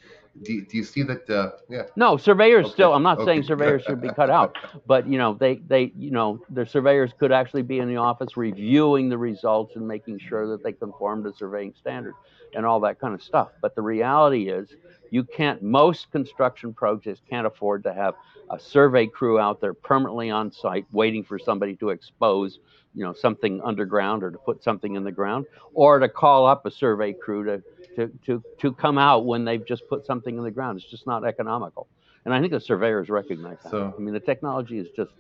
[0.43, 1.29] do, do you see that?
[1.29, 1.83] Uh, yeah.
[1.95, 2.93] No, surveyors Okay, still.
[2.93, 6.41] I'm not saying surveyors should be cut out, but you know, they they you know,
[6.49, 10.61] the surveyors could actually be in the office reviewing the results and making sure that
[10.61, 12.17] they conform to surveying standards
[12.55, 13.49] and all that kind of stuff.
[13.61, 14.69] But the reality is,
[15.09, 15.61] you can't.
[15.61, 18.15] Most construction projects can't afford to have
[18.49, 22.59] a survey crew out there permanently on site waiting for somebody to expose,
[22.93, 26.65] you know, something underground or to put something in the ground, or to call up
[26.65, 27.63] a survey crew to
[27.95, 30.77] to, to, to come out when they've just put something in the ground.
[30.77, 31.87] It's just not economical.
[32.25, 33.71] And I think the surveyors recognize that.
[33.71, 35.11] So- I mean, the technology is just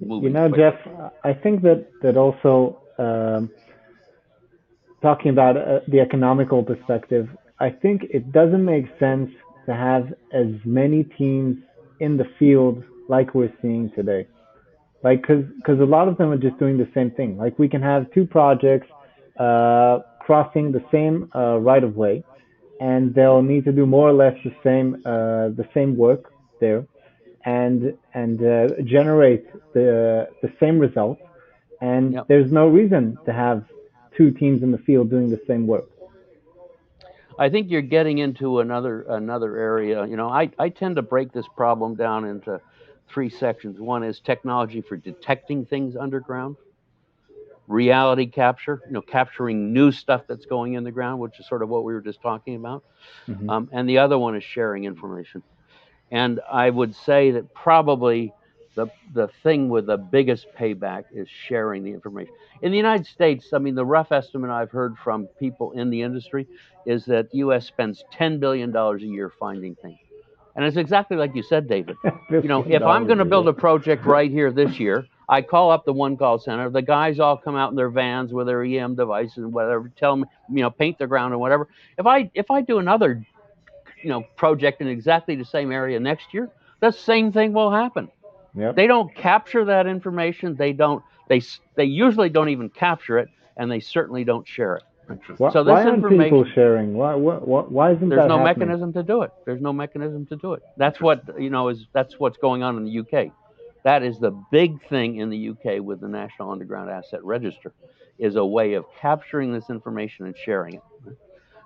[0.00, 0.28] moving.
[0.28, 0.60] You know, quick.
[0.84, 3.50] Geoff, I think that that also um,
[5.02, 7.28] talking about uh, the economical perspective,
[7.60, 9.30] I think it doesn't make sense
[9.66, 11.56] to have as many teams
[12.00, 14.28] in the field like we're seeing today.
[15.02, 17.36] Like, cause, cause a lot of them are just doing the same thing.
[17.36, 18.88] Like we can have two projects,
[19.38, 22.24] uh, crossing the same, uh, right of way.
[22.80, 26.86] and they'll need to do more or less the same uh, the same work there,
[27.44, 31.22] and and uh, generate the the same results.
[31.80, 32.26] And Yep.
[32.28, 33.64] there's no reason to have
[34.16, 35.88] two teams in the field doing the same work.
[37.38, 40.06] I think you're getting into another another area.
[40.06, 42.60] You know, I, I tend to break this problem down into
[43.08, 43.80] three sections.
[43.80, 46.56] One is technology for detecting things underground,
[47.66, 51.62] reality capture, you know, capturing new stuff that's going in the ground, which is sort
[51.62, 52.84] of what we were just talking about.
[53.28, 53.50] Mhm.
[53.50, 55.42] Um, and the other one is sharing information.
[56.10, 58.34] And I would say that probably
[58.74, 62.32] the the thing with the biggest payback is sharing the information.
[62.62, 66.02] In the United States, I mean, the rough estimate I've heard from people in the
[66.02, 66.46] industry
[66.86, 67.66] is that the U.S.
[67.66, 69.98] spends ten billion dollars a year finding things.
[70.54, 71.96] And it's exactly like you said, David.
[72.30, 75.70] You know, if I'm going to build a project right here this year, I call
[75.70, 76.70] up the one call center.
[76.70, 80.16] The guys all come out in their vans with their EM devices and whatever, tell
[80.16, 81.68] me, you know, paint the ground and whatever.
[81.98, 83.26] If I if I do another,
[84.02, 88.10] you know, project in exactly the same area next year, the same thing will happen.
[88.54, 88.76] Yep.
[88.76, 90.56] They don't capture that information.
[90.56, 91.02] They don't.
[91.28, 91.40] They
[91.74, 94.82] they usually don't even capture it, and they certainly don't share it.
[95.10, 95.36] Interesting.
[95.46, 96.94] Why, so this why aren't people information- sharing?
[96.94, 98.68] Why, why, why- isn't There's no happening?
[98.68, 99.30] mechanism to do it.
[99.44, 100.62] There's no mechanism to do it.
[100.76, 103.32] That's what you know is that's what's going on in the UK.
[103.84, 107.72] That is the big thing in the UK with the National Underground Asset Register,
[108.18, 110.82] is a way of capturing this information and sharing it.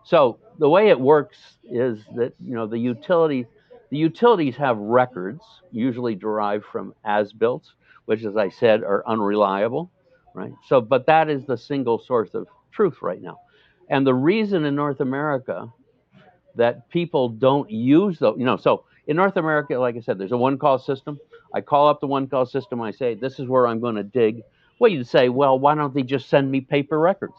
[0.05, 3.47] So the way it works is that you know the utility,
[3.91, 7.73] the utilities have records usually derived from as-built,
[8.07, 9.91] which, as I said, are unreliable,
[10.35, 10.53] right?
[10.67, 13.39] So, but that is the single source of truth right now,
[13.89, 15.73] and the reason in North America
[16.55, 20.33] that people don't use those, you know, so in North America, like I said, there's
[20.33, 21.19] a one-call system.
[21.55, 22.81] I call up the one-call system.
[22.81, 24.43] I say, "This is where I'm going to dig."
[24.81, 27.35] Well, you'd say, "Well, why don't they just send me paper records?"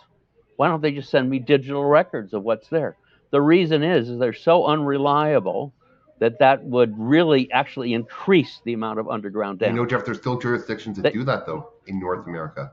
[0.56, 2.98] Why don't they just send me digital records of what's there?
[3.32, 5.74] The reason is, is they're so unreliable
[6.20, 9.76] that that would really actually increase the amount of underground You damage.
[9.78, 12.72] know, Geoff, there's still jurisdictions that They- do that though in North America.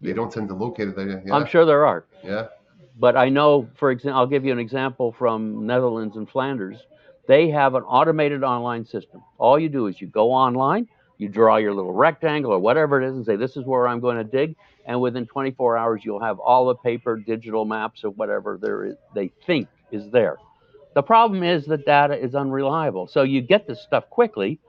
[0.00, 0.96] They don't tend to locate it.
[0.96, 2.48] They, yeah, I'm sure there are, yeah.
[2.98, 6.78] but I know, for example, I'll give you an example from Netherlands and Flanders.
[7.28, 9.22] They have an automated online system.
[9.38, 13.06] All you do is you go online, you draw your little rectangle or whatever it
[13.06, 16.18] is, and say, "This is where I'm going to dig." And within 24 hours, you'll
[16.20, 20.38] have all the paper, digital maps or whatever there is they think is there.
[20.94, 23.06] The problem is the data is unreliable.
[23.06, 24.60] So you get this stuff quickly,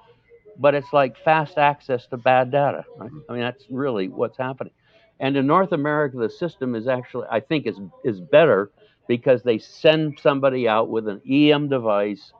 [0.57, 2.85] but it's like fast access to bad data.
[2.97, 3.09] Right?
[3.09, 3.31] Mm-hmm.
[3.31, 4.73] I mean, that's really what's happening.
[5.19, 8.71] And in North America, the system is actually, I think, is is better
[9.07, 12.33] because they send somebody out with an EM device,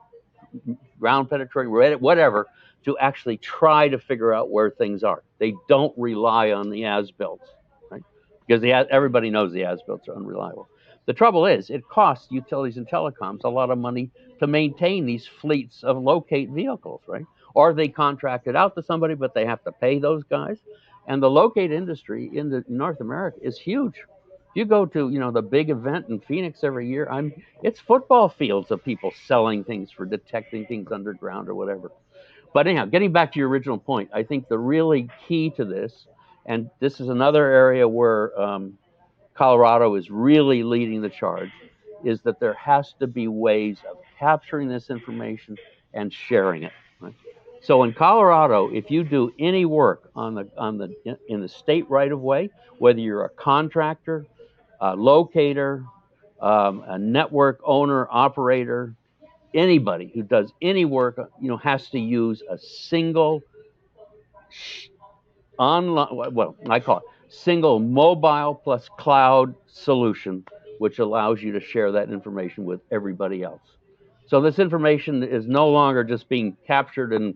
[0.99, 2.47] ground penetrating, radar- whatever,
[2.85, 5.23] to actually try to figure out where things are.
[5.39, 7.41] They don't rely on the as-built,
[7.89, 8.03] right?
[8.45, 10.67] Because the everybody knows the as-built are unreliable.
[11.05, 15.27] The trouble is, it costs utilities and telecoms a lot of money to maintain these
[15.27, 17.25] fleets of locate vehicles, right?
[17.53, 20.57] Or they contract it out to somebody, but they have to pay those guys.
[21.07, 23.95] And the locate industry in the North America is huge.
[23.97, 27.79] If you go to, you know, the big event in Phoenix every year, I'm it's
[27.79, 31.91] football fields of people selling things for detecting things underground or whatever.
[32.53, 36.05] But anyhow, getting back to your original point, I think the really key to this,
[36.45, 38.77] and this is another area where um,
[39.35, 41.51] Colorado is really leading the charge,
[42.03, 45.57] is that there has to be ways of capturing this information
[45.93, 46.73] and sharing it.
[47.61, 51.89] So in Colorado, if you do any work on the on the in the state
[51.89, 54.25] right of way, whether you're a contractor,
[54.81, 55.85] a locator,
[56.41, 58.93] um, a network owner, operator,
[59.53, 63.41] anybody who does any work, you know, has to use a single
[65.57, 70.45] online, well, I call it single mobile plus cloud solution,
[70.79, 73.61] which allows you to share that information with everybody else.
[74.27, 77.35] So this information is no longer just being captured and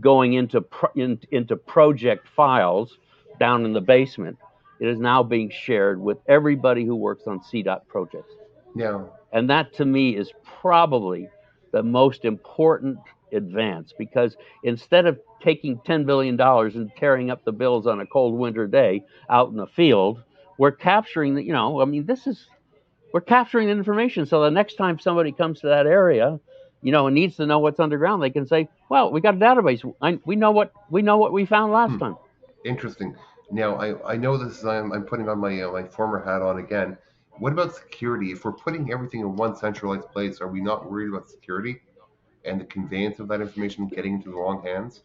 [0.00, 2.98] going into pro, in, into project files
[3.40, 4.38] down in the basement.
[4.80, 8.32] It is now being shared with everybody who works on CDOT projects.
[8.74, 11.28] Now, And that to me is probably
[11.72, 12.98] the most important
[13.32, 18.38] advance because instead of taking $10 billion and tearing up the bills on a cold
[18.38, 20.22] winter day out in the field,
[20.58, 22.46] we're capturing the, you know, I mean, this is,
[23.12, 24.26] we're capturing the information.
[24.26, 26.38] So the next time somebody comes to that area,
[26.82, 29.38] you know, and needs to know what's underground, they can say, well, we got a
[29.38, 29.80] database.
[30.00, 31.98] I, we know what, we know what we found last Hmm.
[31.98, 32.16] time.
[32.64, 33.16] interesting.
[33.50, 34.64] Now, I, I know this.
[34.64, 36.96] I'm, I'm putting on my uh, my former hat on again.
[37.38, 38.32] What about security?
[38.32, 41.80] If we're putting everything in one centralized place, are we not worried about security
[42.44, 45.02] and the conveyance of that information getting into the wrong hands?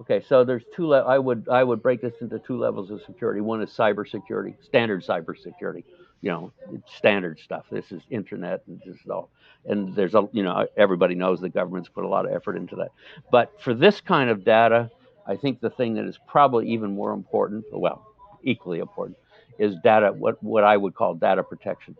[0.00, 0.86] Okay, so there's two.
[0.88, 3.40] Le- I would I would break this into two levels of security.
[3.40, 5.84] One is cybersecurity, standard cybersecurity.
[6.20, 6.52] you know,
[6.86, 7.66] standard stuff.
[7.70, 9.30] This is internet and this is all.
[9.66, 12.76] And there's a, you know, everybody knows the government's put a lot of effort into
[12.76, 12.90] that.
[13.30, 14.90] But for this kind of data,
[15.26, 18.06] I think the thing that is probably even more important, well,
[18.42, 19.18] equally important,
[19.58, 21.96] is data, what, what I would call data protection.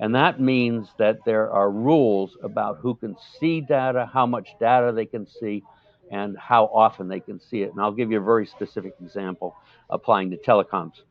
[0.00, 4.92] And that means that there are rules about who can see data, how much data
[4.92, 5.62] they can see,
[6.10, 7.70] and how often they can see it.
[7.70, 9.54] And I'll give you a very specific example
[9.90, 11.02] applying to telecoms.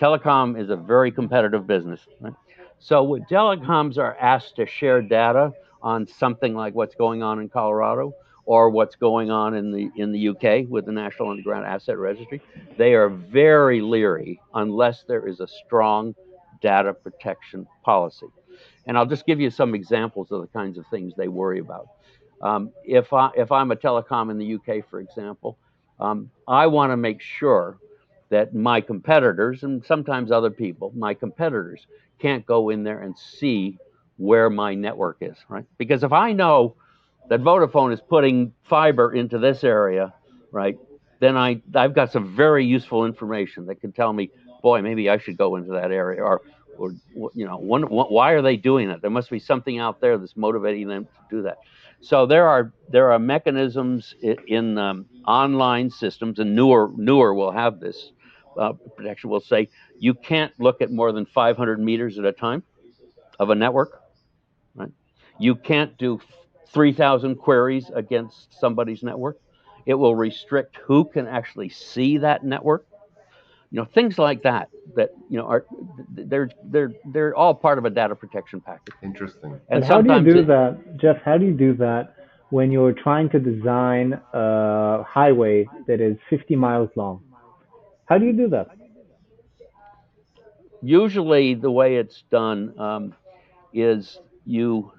[0.00, 2.00] Telecom is a very competitive business.
[2.20, 2.34] Right?
[2.78, 7.48] So when telecoms are asked to share data on something like what's going on in
[7.48, 11.98] Colorado or what's going on in the in the UK with the National Underground Asset
[11.98, 12.40] Registry,
[12.78, 16.14] they are very leery unless there is a strong
[16.60, 18.26] data protection policy.
[18.86, 21.88] And I'll just give you some examples of the kinds of things they worry about.
[22.40, 25.58] Um, if, I, if I'm a telecom in the UK, for example,
[25.98, 27.78] um, I want to make sure
[28.28, 31.86] that my competitors and sometimes other people, my competitors,
[32.18, 33.78] can't go in there and see
[34.16, 35.64] where my network is, right?
[35.78, 36.74] Because if I know
[37.28, 40.14] that Vodafone is putting fiber into this area,
[40.50, 40.78] right,
[41.20, 44.30] then I, I've got some very useful information that can tell me,
[44.62, 46.42] boy, maybe I should go into that area, or,
[46.78, 46.92] or
[47.34, 49.00] you know, one, why are they doing it?
[49.00, 51.58] There must be something out there that's motivating them to do that.
[52.00, 57.80] So there are there are mechanisms in um, online systems, and NUAR NUAR will have
[57.80, 58.12] this
[58.58, 59.30] uh, protection.
[59.30, 62.62] Will say you can't look at more than 500 meters at a time
[63.38, 64.02] of a network.
[64.74, 64.92] Right?
[65.38, 66.20] You can't do
[66.68, 69.38] 3,000 queries against somebody's network.
[69.86, 72.86] It will restrict who can actually see that network
[73.70, 75.64] you know things like that that you know are
[76.10, 78.94] they're they're they're all part of a data protection package.
[79.02, 79.60] Interesting.
[79.68, 82.14] And how do you do it, that Geoff how do you do that
[82.50, 87.22] when you're trying to design a highway that is 50 miles long?
[88.06, 88.68] How do you do that?
[90.82, 93.14] Usually the way it's done um,
[93.72, 94.92] is you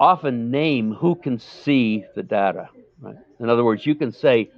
[0.00, 2.68] often name who can see the data
[3.00, 3.16] right?
[3.40, 4.50] In other words you can say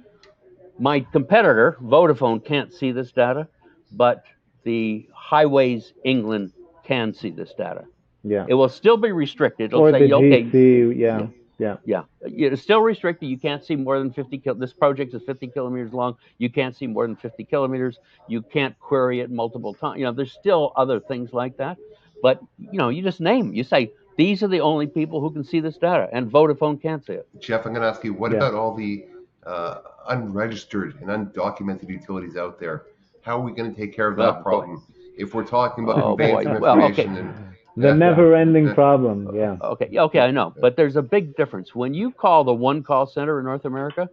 [0.81, 3.47] my competitor, Vodafone, can't see this data,
[3.91, 4.23] but
[4.63, 7.85] the Highways England can see this data.
[8.23, 8.45] Yeah.
[8.49, 9.71] It will still be restricted.
[9.71, 11.27] It'll or say, the okay, GC, yeah.
[11.59, 11.77] Yeah.
[11.85, 12.03] Yeah.
[12.21, 13.29] It's still restricted.
[13.29, 16.17] You can't see more than 50 kil- This project is 50 kilometers long.
[16.39, 17.99] You can't see more than 50 kilometers.
[18.27, 19.99] You can't query it multiple times.
[19.99, 21.77] You know, there's still other things like that.
[22.23, 23.53] But, you know, you just name.
[23.53, 27.05] You say, these are the only people who can see this data, and Vodafone can't
[27.05, 27.27] see it.
[27.39, 28.37] Geoff, I'm going to ask you, what yeah.
[28.37, 29.05] about all the
[29.45, 32.85] uh, unregistered and undocumented utilities out there.
[33.21, 34.77] How are we going to take care of that oh, problem?
[34.77, 34.83] Boy.
[35.17, 37.29] If we're talking about oh, conveyance of information well, okay.
[37.29, 38.73] and the yeah, never-ending yeah.
[38.73, 39.57] problem, yeah.
[39.61, 41.73] Okay, okay, I know, but there's a big difference.
[41.73, 44.09] When you call the one call center in North America,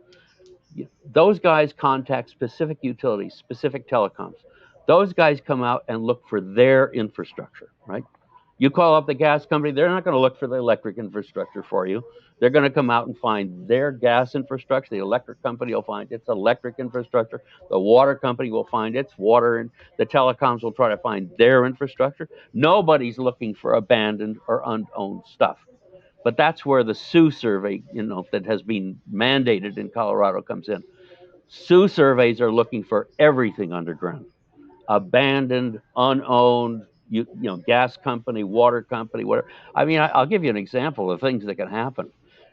[1.12, 4.34] those guys contact specific utilities, specific telecoms.
[4.86, 8.04] Those guys come out and look for their infrastructure, right?
[8.58, 11.62] You call up the gas company, they're not going to look for the electric infrastructure
[11.62, 12.02] for you.
[12.40, 14.94] They're going to come out and find their gas infrastructure.
[14.94, 17.42] The electric company will find its electric infrastructure.
[17.70, 21.64] The water company will find its water, and the telecoms will try to find their
[21.64, 22.28] infrastructure.
[22.54, 25.58] Nobody's looking for abandoned or unowned stuff.
[26.24, 30.68] But that's where the SUE survey, you know, that has been mandated in Colorado comes
[30.68, 30.82] in.
[31.48, 34.26] SUE surveys are looking for everything underground
[34.88, 39.48] abandoned, unowned, you, you know, gas company, water company, whatever.
[39.74, 42.10] I mean, I, will give you an example of things that can happen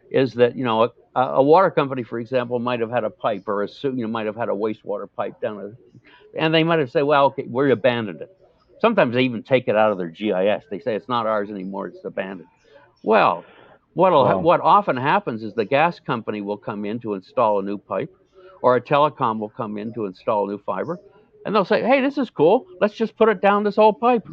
[0.10, 3.48] is that you know a, a, water company, for example, might have had a pipe
[3.48, 6.80] or a you know might have had a wastewater pipe down, a, and they might
[6.80, 8.36] have said, well, okay, we abandoned it.
[8.80, 10.66] Sometimes they even take it out of their GIS.
[10.70, 12.50] They say it's not ours anymore; it's abandoned.
[13.04, 13.46] Well,
[13.94, 14.40] what'll wow.
[14.40, 18.14] what often happens is the gas company will come in to install a new pipe,
[18.62, 21.00] or a telecom will come in to install a new fiber,
[21.46, 22.66] and they'll say, hey, this is cool.
[22.82, 24.28] Let's just put it down this old pipe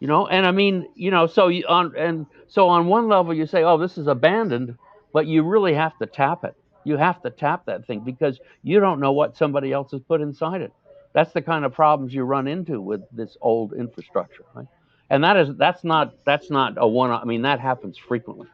[0.00, 3.34] you know and i mean you know so you on and so on one level
[3.34, 4.76] you say oh this is abandoned
[5.12, 6.54] but you really have to tap it.
[6.84, 10.20] You have to tap that thing because you don't know what somebody else has put
[10.20, 10.72] inside it.
[11.12, 14.66] That's the kind of problems you run into with this old infrastructure right?
[15.10, 18.46] And that is that's not that's not a one i mean that happens frequently.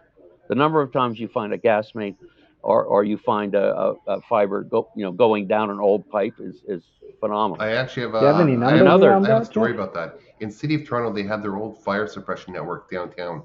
[0.48, 2.16] The number of times you find a gas main
[2.64, 6.08] or, or you find a, a, a fiber go, you know going down an old
[6.08, 6.82] pipe is, is
[7.20, 7.62] phenomenal.
[7.62, 10.18] I actually have, a, have, I have, another, I have a story about that.
[10.40, 13.42] In City of Toronto, they have their old fire suppression network downtown,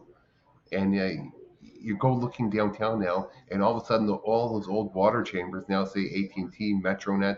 [0.71, 1.23] and uh,
[1.61, 5.21] you go looking downtown now, and all of a sudden, the, all those old water
[5.21, 7.37] chambers now say AT&T, MetroNet,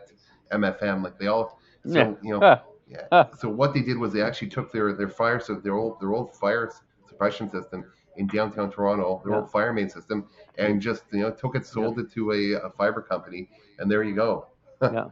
[0.51, 1.59] MFM, like they all.
[1.85, 2.13] So yeah.
[2.21, 3.25] you know, yeah.
[3.37, 6.13] So what they did was they actually took their their fire so their old their
[6.13, 6.71] old fire
[7.07, 7.85] suppression system
[8.17, 9.39] in downtown Toronto, their yeah.
[9.39, 10.25] old fire main system,
[10.57, 12.03] and just you know took it, sold yeah.
[12.03, 13.49] it to a, a fiber company,
[13.79, 14.47] and there you go.
[14.81, 15.05] yeah.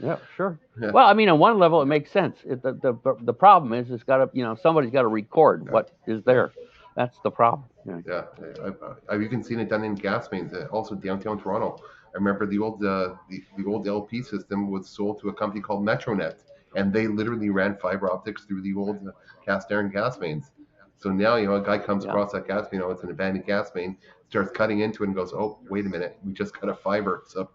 [0.00, 0.60] Yeah, sure.
[0.80, 0.92] Yeah.
[0.92, 2.36] Well, I mean, on one level, it makes sense.
[2.44, 5.70] It, the, the the problem is, it's got to, you know, somebody's got to record
[5.72, 6.52] what is there.
[6.94, 7.64] That's the problem.
[7.84, 8.24] Yeah,
[8.64, 8.76] I've,
[9.08, 11.78] I've even seen it done in gas mains, uh, also downtown Toronto.
[12.14, 15.60] I remember the old uh, the, the old LP system was sold to a company
[15.60, 16.42] called Metronet,
[16.74, 19.12] and they literally ran fiber optics through the old uh,
[19.44, 20.50] cast iron gas mains.
[20.98, 22.10] So now you know a guy comes Yeah.
[22.10, 23.96] across that gas main, you know it's an abandoned gas main,
[24.28, 27.24] starts cutting into it and goes, oh wait a minute, we just got a fiber.
[27.28, 27.48] So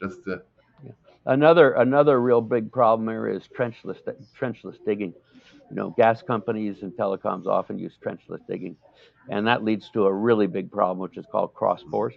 [0.00, 0.36] just uh,
[1.26, 3.98] Another another real big problem here is trenchless
[4.38, 5.14] trenchless digging.
[5.70, 8.76] You know, gas companies and telecoms often use trenchless digging,
[9.28, 12.14] and that leads to a really big problem, which is called cross bores,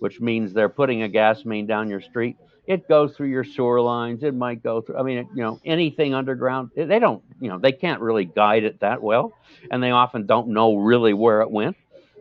[0.00, 2.36] which means they're putting a gas main down your street.
[2.66, 4.22] It goes through your sewer lines.
[4.22, 4.96] It might go through.
[4.96, 6.70] I mean, you know, anything underground.
[6.76, 7.22] They don't.
[7.40, 9.32] You know, they can't really guide it that well,
[9.70, 11.76] and they often don't know really where it went.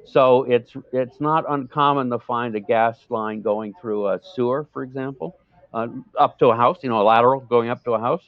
[0.06, 4.84] So it's it's not uncommon to find a gas line going through a sewer, for
[4.84, 5.38] example
[5.74, 5.88] uh,
[6.18, 8.24] up to a house, you know, a lateral going up to a house.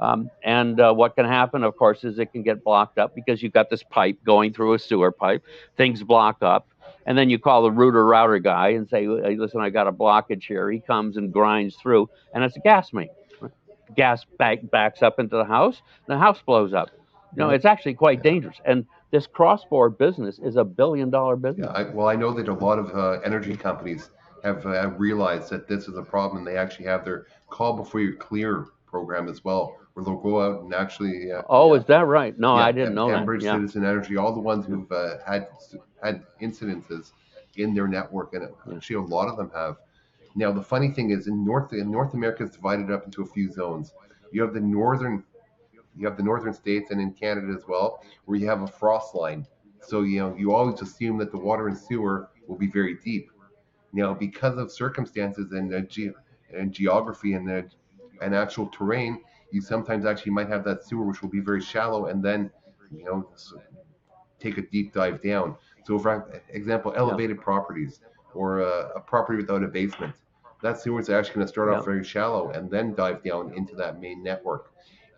[0.00, 3.42] Um, and uh, what can happen, of course, is it can get blocked up because
[3.42, 5.44] you've got this pipe going through a sewer pipe.
[5.76, 6.68] Things block up.
[7.08, 10.44] And then you call the Roto-Rooter guy and say, hey, listen, I got a blockage
[10.44, 10.70] here.
[10.70, 13.08] He comes and grinds through, and it's a gas main.
[13.96, 16.90] Gas back, backs up into the house, the house blows up.
[17.34, 18.60] You know, it's actually quite dangerous.
[18.66, 21.70] And this cross-bore business is a billion-dollar business.
[21.72, 24.10] Yeah, I, well, I know that a lot of uh, energy companies
[24.44, 26.44] have uh, realized that this is a problem.
[26.44, 30.62] They actually have their call before you clear program as well, where they'll go out
[30.62, 31.32] and actually.
[31.32, 32.38] Uh, Oh, yeah, is that right?
[32.38, 33.26] No, yeah, I didn't know that.
[33.26, 33.52] Enbridge, Yeah.
[33.52, 35.48] Citizen Energy, all the ones who've uh, had
[36.02, 37.12] had incidences
[37.56, 39.76] in their network, and actually a lot of them have.
[40.36, 43.26] Now, the funny thing is, in North in North America, is divided up into a
[43.26, 43.92] few zones.
[44.30, 45.24] You have the northern,
[45.96, 49.14] you have the northern states, and in Canada as well, where you have a frost
[49.14, 49.46] line.
[49.80, 53.30] So you know you always assume that the water and sewer will be very deep.
[53.92, 56.12] Now, because of circumstances and uh, ge-
[56.54, 57.62] and geography and uh,
[58.20, 59.20] and actual terrain,
[59.50, 62.50] you sometimes actually might have that sewer which will be very shallow, and then
[62.90, 63.28] you know
[64.38, 65.56] take a deep dive down.
[65.84, 68.00] So, for example, elevated properties
[68.34, 70.14] or a, a property without a basement,
[70.62, 71.78] that sewer is actually going to start Yeah.
[71.78, 74.72] off very shallow and then dive down into that main network.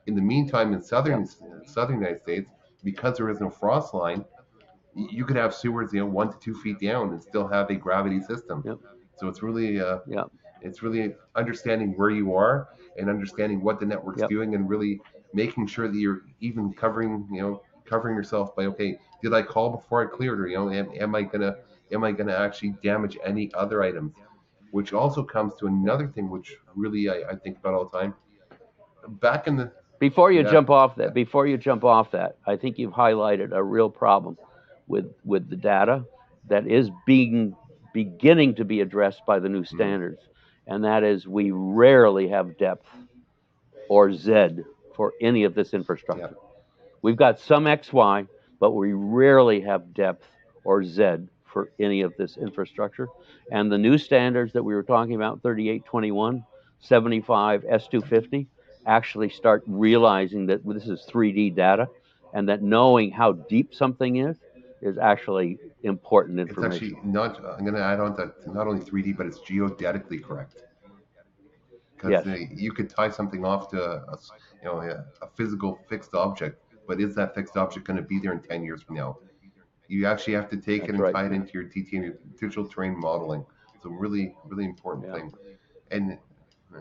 [0.07, 1.27] In the meantime, in southern
[1.67, 2.51] southern United States,
[2.83, 4.25] because there is no frost line,
[4.95, 7.75] you could have sewers, you know, one to two feet down and still have a
[7.75, 8.63] gravity system.
[9.17, 10.25] So it's really, uh, Yeah.
[10.61, 14.25] It's really understanding where you are and understanding what the network's Yep.
[14.25, 15.01] doing and really
[15.33, 19.71] making sure that you're even covering, you know, covering yourself by okay, did I call
[19.71, 21.55] before I cleared or you know, am, am I gonna
[21.93, 24.15] am I gonna actually damage any other items?
[24.71, 28.15] Which also comes to another thing which really I, I think about all the time.
[29.09, 30.45] Back in the Before you Yeah.
[30.45, 34.37] jump off that, before you jump off that, I think you've highlighted a real problem
[34.87, 36.05] with with the data
[36.49, 37.57] that is being
[37.93, 40.05] beginning to be addressed by the new Mm-hmm.
[40.71, 42.87] And that is we rarely have depth
[43.89, 44.61] or Z
[44.95, 46.37] for any of this infrastructure.
[47.03, 48.29] We've got some XY,
[48.61, 50.27] but we rarely have depth
[50.65, 53.09] or Z for any of this infrastructure.
[53.51, 56.45] And the new standards that we were talking about, 3821,
[56.79, 58.47] 75, S250,
[58.87, 61.89] actually start realizing that this is 3D data
[62.33, 64.37] and that knowing how deep something is
[64.83, 66.97] is actually important information.
[66.99, 70.63] it's actually not I'm gonna add on that not only 3D but it's geodetically correct.
[71.97, 72.27] Because Yes.
[72.51, 74.19] you could tie something off to a,
[74.63, 78.19] you know a, a physical fixed object, but is that fixed object going to be
[78.19, 79.19] there in 10 years from now?
[79.89, 81.15] You actually have to take That's it and right.
[81.15, 83.45] tie it into your DT digital terrain modeling.
[83.75, 85.13] It's a really really important Yeah.
[85.13, 85.33] thing.
[85.91, 86.19] And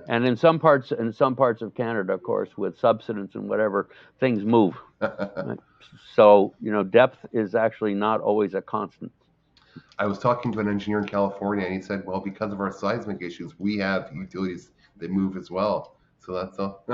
[0.08, 3.90] And in some parts, in some parts of Canada, of course, with subsidence and whatever,
[4.20, 4.76] things move.
[6.16, 9.12] So you know, depth is actually not always a constant.
[9.98, 12.72] I was talking to an engineer in California, and he said, "Well, because of our
[12.72, 15.98] seismic issues, we have utilities that move as well.
[16.20, 16.76] So that's a,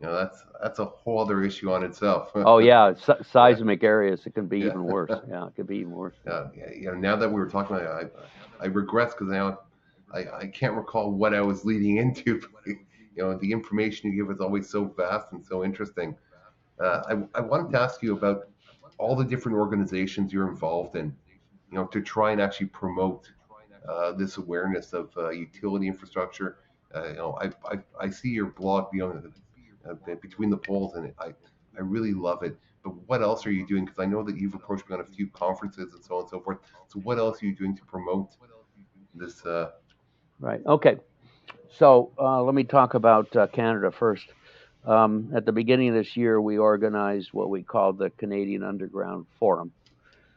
[0.00, 4.26] you know, that's that's a whole other issue on itself." Oh yeah, se- seismic areas
[4.26, 4.66] it can be Yeah.
[4.66, 5.12] even worse.
[5.28, 6.16] Yeah, it could be even worse.
[6.26, 8.12] Uh, yeah, you know, now that we were talking, about it,
[8.60, 9.58] I, I regress because now
[10.12, 12.40] I, I can't recall what I was leading into.
[12.52, 16.16] But, you know, the information you give is always so vast and so interesting.
[16.80, 17.02] Uh,
[17.34, 18.48] I, I wanted to ask you about
[18.98, 21.14] all the different organizations you're involved in,
[21.70, 23.30] you know, to try and actually promote
[23.88, 26.58] uh, this awareness of uh, utility infrastructure.
[26.94, 29.32] Uh, you know, I, I, I see your blog beyond
[29.88, 32.56] uh, between the poles, and I, I really love it.
[32.82, 33.84] But what else are you doing?
[33.84, 36.30] Because I know that you've approached me on a few conferences and so on and
[36.30, 36.58] so forth.
[36.88, 38.36] So what else are you doing to promote
[39.14, 39.42] this?
[40.38, 40.60] Right.
[40.66, 40.98] Okay.
[41.68, 44.28] So uh, let me talk about uh, Canada first.
[44.86, 49.26] Um, at the beginning of this year, we organized what we called the Canadian Underground
[49.38, 49.72] Forum,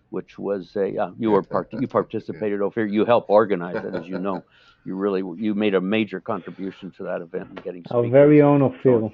[0.09, 2.87] which was a uh, you were part, you participated over here.
[2.87, 4.43] You helped organize it, as you know.
[4.85, 7.85] You really you made a major contribution to that event and getting.
[7.91, 9.11] Our very own Ophir.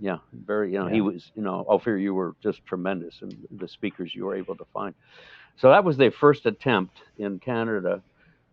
[0.00, 0.72] Yeah, very.
[0.72, 0.94] You know, Yeah.
[0.94, 1.30] he was.
[1.36, 4.94] You know, Ophir, you were just tremendous, and the speakers you were able to find.
[5.56, 8.02] So that was their first attempt in Canada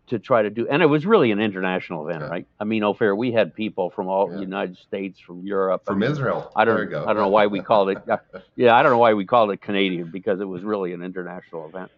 [0.08, 2.28] to try to do, and it was really an international event, Yeah.
[2.28, 2.46] right?
[2.60, 6.00] I mean, Ophir, we had people from all the United States, from Europe, I From
[6.00, 6.50] mean, Israel.
[6.56, 7.02] I There don't.
[7.08, 7.98] I don't know why we called it.
[8.56, 11.66] Yeah, I don't know why we called it Canadian because it was really an international
[11.66, 11.90] event,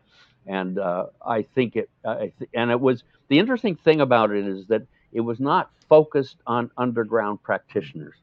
[0.47, 1.89] and uh, I think it.
[2.05, 4.83] I th- and it was the interesting thing about it is that
[5.13, 8.15] it was not focused on underground practitioners?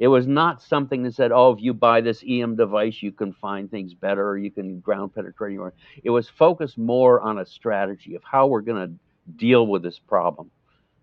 [0.00, 3.34] It was not something that said, "Oh, if you buy this EM device, you can
[3.34, 7.44] find things better, or you can ground penetrate more." It was focused more on a
[7.44, 8.94] strategy of how we're going to
[9.36, 10.50] deal with this problem.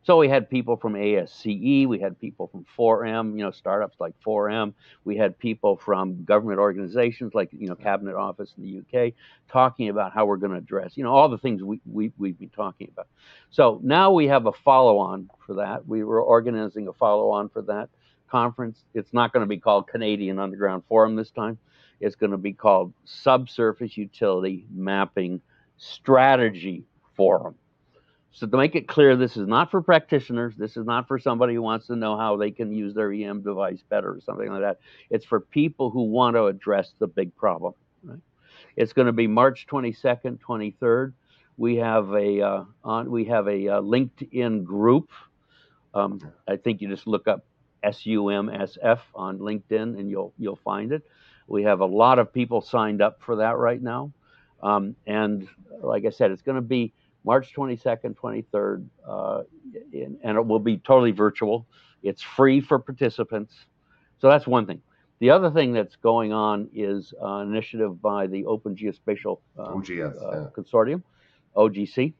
[0.02, 4.16] So we had people from ASCE, we had people from 4M, you know, startups like
[4.26, 4.74] 4M,
[5.04, 9.14] we had people from government organizations like, you know, Cabinet Office in the UK,
[9.52, 12.40] talking about how we're going to address, you know, all the things we, we, we've
[12.40, 13.08] been talking about.
[13.50, 15.86] So now we have a follow on for that.
[15.86, 17.90] We were organizing a follow on for that
[18.30, 18.84] conference.
[18.94, 21.58] It's not going to be called Canadian Underground Forum this time.
[22.00, 25.42] It's going to be called Subsurface Utility Mapping
[25.78, 26.84] Strategy
[27.16, 27.56] Forum.
[28.32, 30.54] So to make it clear, this is not for practitioners.
[30.56, 33.42] This is not for somebody who wants to know how they can use their EM
[33.42, 34.80] device better or something like that.
[35.10, 37.74] It's for people who want to address the big problem.
[38.04, 38.20] Right?
[38.76, 41.14] It's going to be March 22nd, 23rd.
[41.58, 45.10] We have a uh, on we have a uh, LinkedIn group.
[45.96, 47.44] Um, I think you just look up
[47.84, 51.04] SUMSF on LinkedIn and you'll you'll find it.
[51.48, 54.12] We have a lot of people signed up for that right now,
[54.62, 55.48] um, and
[55.82, 59.44] like I said, it's going to be March 22nd, 23rd, uh,
[59.92, 61.66] in, and it will be totally virtual.
[62.04, 63.54] It's free for participants.
[64.20, 64.82] So that's one thing.
[65.20, 69.90] The other thing that's going on is an initiative by the Open Geospatial uh, OGS.
[69.90, 70.48] uh, yeah.
[70.56, 71.02] Consortium,
[71.56, 72.14] OGC,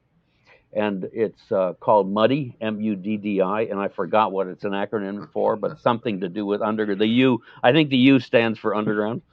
[0.78, 5.80] and it's uh, called MUDDI, M-U-D-D-I, and I forgot what it's an acronym for, but
[5.82, 7.02] something to do with underground.
[7.02, 9.24] The U, I think the U stands for underground.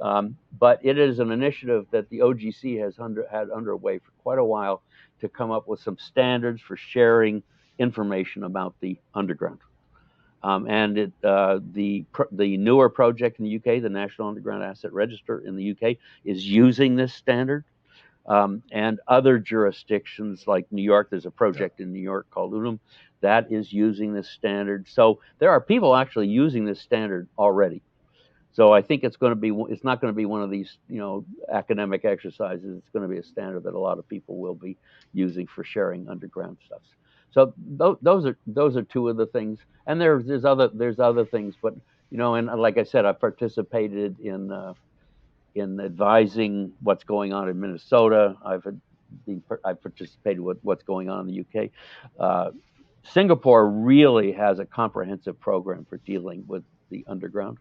[0.00, 4.38] Um, but it is an initiative that the OGC has under, had underway for quite
[4.38, 4.82] a while
[5.20, 7.42] to come up with some standards for sharing
[7.78, 9.60] information about the underground.
[10.42, 14.92] Um, and it, uh, the the NUAR project in the UK, the National Underground Asset
[14.92, 17.64] Register in the UK, is using this standard.
[18.26, 22.78] Um, and other jurisdictions like New York, there's a project in New York called UNUM
[23.20, 24.86] that is using this standard.
[24.88, 27.82] So there are people actually using this standard already.
[28.52, 30.78] So I think it's going to be it's not going to be one of these
[30.88, 32.78] you know academic exercises.
[32.78, 34.76] It's going to be a standard that a lot of people will be
[35.12, 36.82] using for sharing underground stuff.
[37.32, 41.00] So th- those are those are two of the things, and there's there's other there's
[41.00, 41.74] other things, but
[42.10, 44.74] you know, and like I said, I participated in uh,
[45.54, 48.36] in advising what's going on in Minnesota.
[48.44, 48.64] I've
[49.26, 51.70] been, I've participated with what's going on in the UK.
[52.18, 52.50] Uh,
[53.04, 57.58] Singapore really has a comprehensive program for dealing with the underground,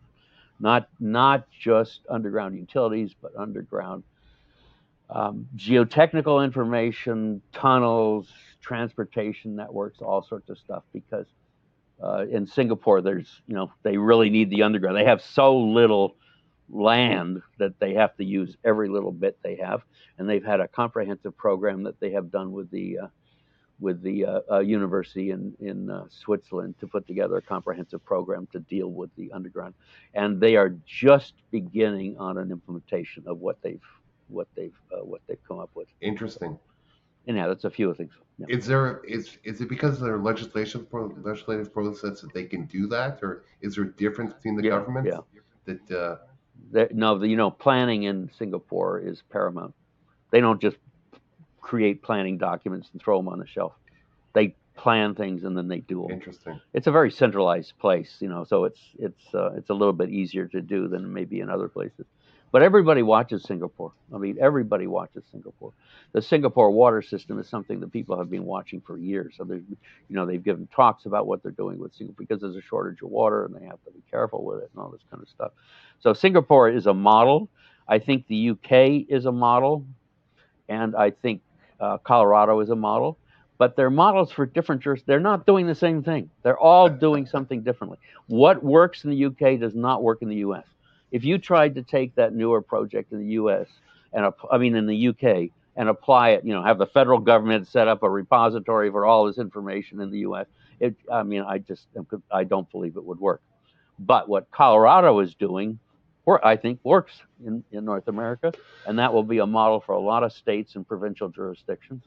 [0.60, 4.04] not not just underground utilities, but underground
[5.10, 8.28] um, geotechnical information, tunnels,
[8.62, 10.84] transportation networks, all sorts of stuff.
[10.94, 11.28] Because
[12.02, 14.98] uh, in Singapore, there's you know they really need the underground.
[14.98, 16.16] They have so little
[16.70, 19.82] land that they have to use every little bit they have,
[20.18, 23.08] and they've had a comprehensive program that they have done with the uh,
[23.80, 28.48] with the uh, uh, university in in uh, Switzerland to put together a comprehensive program
[28.52, 29.74] to deal with the underground,
[30.14, 33.82] and they are just beginning on an implementation of what they've
[34.28, 35.88] what they've uh, what they've come up with.
[36.02, 36.58] Interesting.
[37.28, 38.12] And yeah, that's a few things.
[38.38, 38.48] Yeah.
[38.50, 42.66] Is there is is it because of their legislation pro, legislative process that they can
[42.66, 45.42] do that, or is there a difference between the Yeah, governments yeah.
[45.66, 46.18] that uh,
[46.92, 49.74] no, the, you know, planning in Singapore is paramount.
[50.32, 50.78] They don't just
[51.62, 53.74] create planning documents and throw them on the shelf.
[54.34, 56.12] They plan things and then they do them.
[56.12, 56.60] interesting?
[56.74, 60.10] It's a very centralized place, you know, so it's it's uh, it's a little bit
[60.10, 62.06] easier to do than maybe in other places.
[62.54, 63.94] But everybody watches Singapore.
[64.14, 65.74] I mean, everybody watches Singapore.
[66.12, 69.34] The Singapore water system is something that people have been watching for years.
[69.36, 72.56] So there's, you know, they've given talks about what they're doing with Singapore because there's
[72.56, 75.02] a shortage of water and they have to be careful with it and all this
[75.10, 75.52] kind of stuff.
[76.00, 77.50] So Singapore is a model.
[77.88, 79.84] I think the UK is a model,
[80.70, 81.42] and I think
[81.80, 83.18] uh, Colorado is a model.
[83.64, 85.08] But they're models for different jurisdictions.
[85.08, 86.30] They're not doing the same thing.
[86.42, 87.98] They're all doing something differently.
[88.28, 90.66] What works in the UK does not work in the US.
[91.14, 93.70] If you tried to take that NUAR project in the US
[94.12, 97.66] and I mean in the UK and apply it, you know, have the federal government
[97.70, 100.48] set up a repository for all this information in the US,
[100.82, 101.88] it, I mean, I just
[102.30, 103.42] I don't believe it would work.
[103.98, 105.80] But what Colorado is doing
[106.44, 107.14] I think works
[107.46, 108.52] in, in North America,
[108.86, 112.04] and that will be a model for a lot of states and provincial jurisdictions.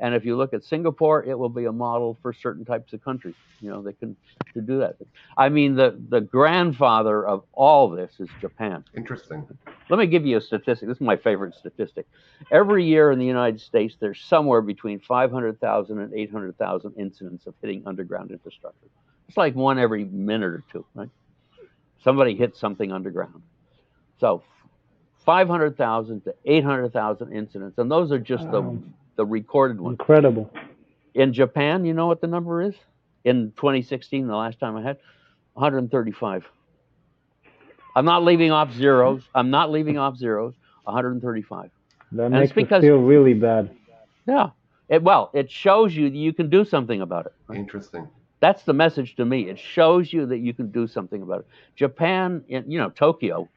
[0.00, 3.04] And if you look at Singapore, it will be a model for certain types of
[3.04, 3.34] countries.
[3.60, 4.16] You know, they can
[4.54, 4.96] to do that.
[5.36, 8.82] I mean, the the grandfather of all this is Japan.
[8.96, 9.46] Interesting.
[9.90, 10.88] Let me give you a statistic.
[10.88, 12.06] This is my favorite statistic.
[12.50, 17.82] Every year in the United States, there's somewhere between 500,000 and 800,000 incidents of hitting
[17.86, 18.88] underground infrastructure.
[19.28, 21.10] It's like one every minute or two, right?
[22.02, 23.42] Somebody hits something underground.
[24.18, 24.42] So
[25.26, 28.78] 500,000 to 800,000 incidents, and those are just the
[29.20, 29.98] the recorded ones.
[30.00, 30.50] incredible.
[31.12, 32.74] In Japan, you know what the number is?
[33.24, 34.96] In 2016, the last time I had,
[35.52, 36.46] 135.
[37.94, 39.22] I'm not leaving off zeros.
[39.34, 40.54] I'm not leaving off zeros.
[40.84, 41.70] 135.
[42.12, 43.76] That it's makes because- us feel really bad.
[44.26, 44.50] Yeah.
[44.88, 47.32] It, well, it shows you that you can do something about it.
[47.46, 47.58] right?
[47.58, 48.08] Interesting.
[48.40, 49.50] That's the message to me.
[49.50, 51.46] It shows you that you can do something about it.
[51.76, 53.48] Japan, in, you know, Tokyo.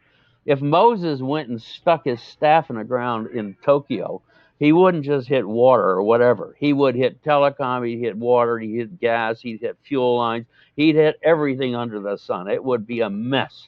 [0.45, 4.21] If Moses went and stuck his staff in the ground in Tokyo,
[4.63, 6.55] he wouldn't just hit water or whatever.
[6.57, 10.45] He would hit telecom, he'd hit water, he'd hit gas, he'd hit fuel lines,
[10.77, 12.47] he'd hit everything under the sun.
[12.47, 13.67] It would be a mess.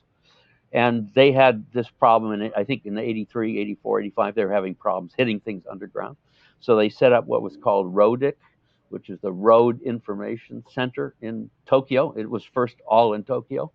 [0.72, 4.74] And they had this problem in, I think, in 83, 84, 85, they were having
[4.74, 6.16] problems hitting things underground.
[6.62, 8.36] So they set up what was called RODIC,
[8.88, 12.14] which is the Road Information Center in Tokyo.
[12.16, 13.70] It was first all in Tokyo.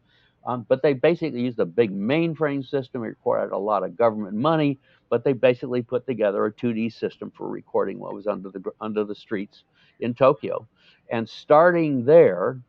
[0.47, 3.05] Um, but they basically used a big mainframe system.
[3.05, 4.79] It required a lot of government money,
[5.11, 9.05] but they basically put together a 2D system for recording what was under the under
[9.05, 9.65] the streets
[10.01, 10.67] in Tokyo.
[11.11, 12.61] And starting there,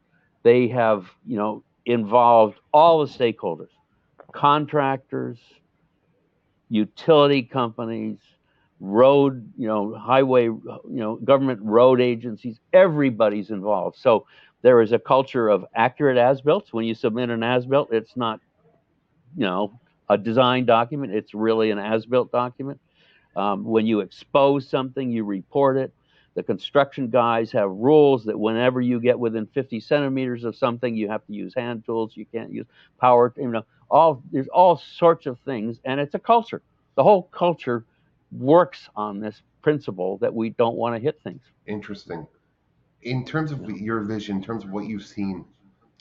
[0.43, 3.69] they have you know involved all the stakeholders,
[4.33, 5.37] contractors,
[6.69, 8.17] utility companies,
[8.81, 13.97] road, you know, highway, you know, government road agencies, everybody's involved.
[13.97, 14.25] So
[14.63, 16.69] there is a culture of accurate as-built.
[16.71, 18.39] When you submit an as-built, it's not,
[19.37, 19.79] you know,
[20.11, 21.13] a design document.
[21.13, 22.79] It's really an as-built document.
[23.35, 25.93] Um, when you expose something, you report it.
[26.33, 31.07] The construction guys have rules that whenever you get within 50 centimeters of something, you
[31.09, 32.15] have to use hand tools.
[32.15, 32.65] You can't use
[32.99, 33.33] power.
[33.37, 36.61] You know, all there's all sorts of things, and it's a culture.
[36.95, 37.85] The whole culture
[38.31, 41.41] works on this principle that we don't want to hit things.
[41.67, 42.27] Interesting.
[43.03, 45.45] In terms of your vision, in terms of what you've seen,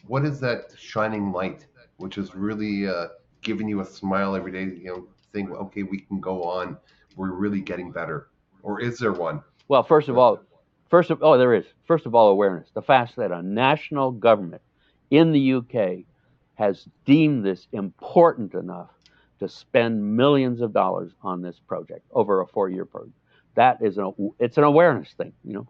[0.07, 1.67] what is that shining light
[2.01, 3.09] which is really uh,
[3.43, 4.65] giving you a smile every day?
[4.65, 6.77] You know, saying, okay, we can go on.
[7.17, 8.29] We're really getting better.
[8.63, 9.43] Or is there one?
[9.69, 10.41] Well, first of all,
[10.91, 11.65] first of oh, there is.
[11.87, 12.69] First of all, awareness.
[12.75, 14.63] The fact that a national government
[15.11, 16.05] in the UK
[16.55, 18.91] has deemed this important enough
[19.39, 23.15] to spend millions of dollars on this project over a four-year project.
[23.55, 25.69] That is a it's an awareness thing, you know.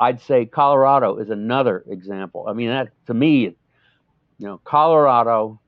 [0.00, 2.46] I'd say Colorado is another example.
[2.48, 3.56] I mean, that to me, you
[4.38, 5.60] know, Colorado,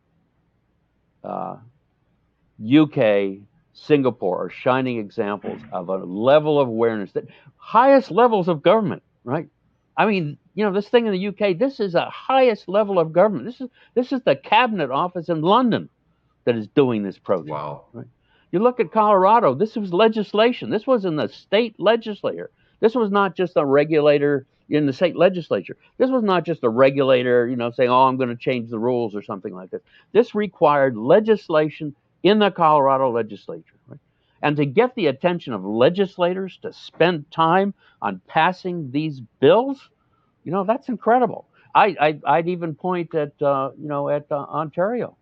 [1.25, 1.57] uh,
[2.63, 3.39] UK,
[3.73, 7.25] Singapore are shining examples of a level of awareness that
[7.57, 9.49] highest levels of government, right?
[9.97, 13.13] I mean, you know, this thing in the UK, this is a highest level of
[13.13, 13.47] government.
[13.47, 15.89] This is this is the cabinet office in London
[16.45, 17.51] that is doing this project.
[17.51, 17.85] Wow.
[18.53, 20.71] You look at Colorado, this was legislation.
[20.71, 22.51] This was in the state legislature.
[22.81, 25.77] This was not just a regulator in the state legislature.
[25.99, 28.79] This was not just a regulator, you know, saying, oh, I'm going to change the
[28.79, 29.83] rules or something like this.
[30.13, 33.75] This required legislation in the Colorado legislature.
[33.89, 34.01] Right?
[34.43, 39.91] And to get the attention of legislators to spend time on passing these bills,
[40.45, 41.47] you know, that's incredible.
[41.75, 45.17] I, I, would even point at, uh, you know, at uh, Ontario.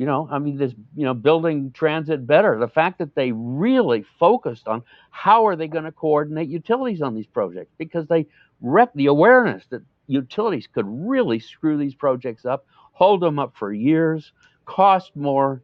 [0.00, 2.58] You know, I mean, this, you know, building transit better.
[2.58, 7.14] The fact that they really focused on how are they going to coordinate utilities on
[7.14, 8.26] these projects because they
[8.62, 13.74] rep the awareness that utilities could really screw these projects up, hold them up for
[13.74, 14.32] years,
[14.64, 15.60] cost more.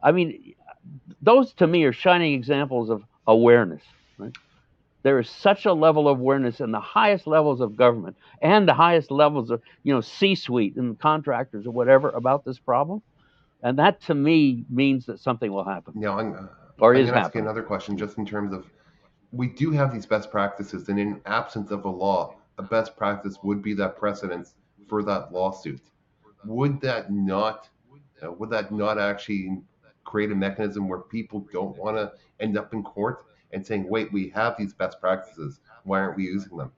[0.00, 0.54] I mean,
[1.20, 3.82] those to me are shining examples of awareness.
[4.18, 4.36] Right?
[5.02, 8.74] There is such a level of awareness in the highest levels of government and the
[8.74, 13.02] highest levels of, you know, C-suite and contractors or whatever about this problem
[13.62, 16.46] and that to me means that something will happen Now, I'm, uh,
[16.78, 18.66] or I'm is going to ask you another question just in terms of
[19.32, 23.38] we do have these best practices, and in absence of a law, a best practice
[23.42, 24.54] would be that precedence
[24.88, 25.80] for that lawsuit.
[26.44, 27.68] Would that not,
[28.22, 29.62] uh, would that not actually
[30.04, 34.12] create a mechanism where people don't want to end up in court and saying, wait,
[34.12, 36.72] we have these best practices, why aren't we using them?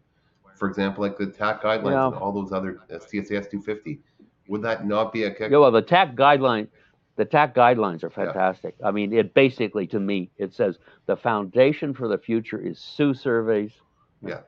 [0.57, 2.09] For example, like the TAC guidelines Yeah.
[2.09, 4.01] and all those other uh, CSAS 250.
[4.53, 5.51] Would that not be a kick?
[5.51, 6.69] Yeah, well, the TAC guideline,
[7.17, 8.27] the TAC guidelines are Yeah.
[8.27, 8.77] fantastic.
[8.85, 13.15] I mean, it basically, to me, it says the foundation for the future is SUE
[13.15, 13.73] surveys.
[14.21, 14.41] Yeah.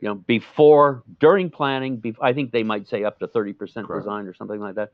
[0.00, 4.02] You know, before, during planning, bef I think they might say up to 30% Correct.
[4.04, 4.92] design or something like that.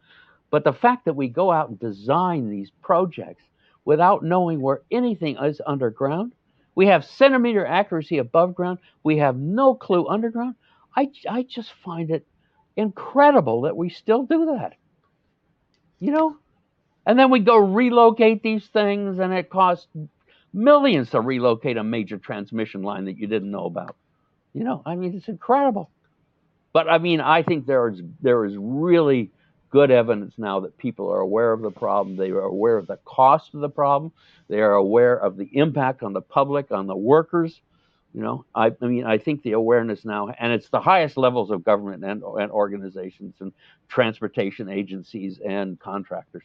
[0.50, 3.42] But the fact that we go out and design these projects
[3.84, 6.34] without knowing where anything is underground,
[6.76, 10.54] we have centimeter accuracy above ground, we have no clue underground.
[10.96, 12.24] I, I just find it
[12.78, 14.74] incredible that we still do that.
[15.98, 16.36] You know?
[17.04, 19.88] And then we go relocate these things, and it costs
[20.52, 23.96] millions to relocate a major transmission line that you didn't know about.
[24.54, 25.90] You know, I mean, it's incredible.
[26.72, 29.30] But I mean, I think there is there is really
[29.70, 32.16] good evidence now that people are aware of the problem.
[32.16, 34.12] They are aware of the cost of the problem.
[34.48, 37.60] They are aware of the impact on the public, on the workers.
[38.14, 41.50] You know, I, I mean, I think the awareness now, and it's the highest levels
[41.50, 43.52] of government and, and organizations and
[43.88, 46.42] transportation agencies and contractors.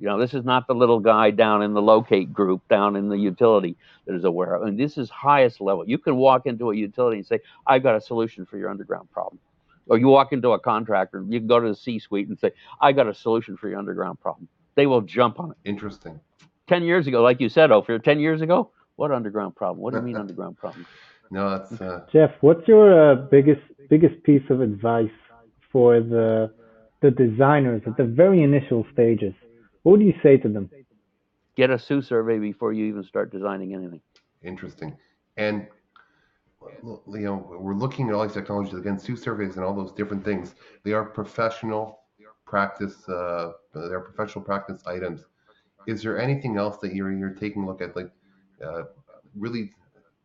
[0.00, 3.08] You know, this is not the little guy down in the locate group down in
[3.08, 4.62] the utility that is aware of.
[4.62, 5.88] I mean, this is highest level.
[5.88, 9.10] You can walk into a utility and say, "I've got a solution for your underground
[9.10, 9.40] problem,"
[9.88, 12.92] or you walk into a contractor, you can go to the C-suite and say, "I
[12.92, 14.46] got a solution for your underground problem."
[14.76, 15.56] They will jump on it.
[15.64, 16.20] Interesting.
[16.68, 19.80] Ten years ago, like you said, Ophir, ten years ago, what underground problem?
[19.80, 20.84] What do you mean underground problem?
[21.30, 25.18] No, that's uh, Geoff, what's your uh, biggest biggest piece of advice
[25.70, 26.52] for the
[27.00, 29.34] the designers at the very initial stages?
[29.84, 30.68] What do you say to them?
[31.56, 34.00] Get a SUE survey before you even start designing anything.
[34.42, 34.96] interesting.
[35.36, 35.68] And
[36.82, 40.24] you know, we're looking at all these technologies again, SUE surveys and all those different
[40.24, 40.56] things.
[40.84, 42.00] They are professional
[42.46, 43.08] practice.
[43.08, 45.24] Uh, they're professional practice items.
[45.86, 48.10] Is there anything else that you're you're taking a look at, like
[48.64, 48.84] uh,
[49.34, 49.72] really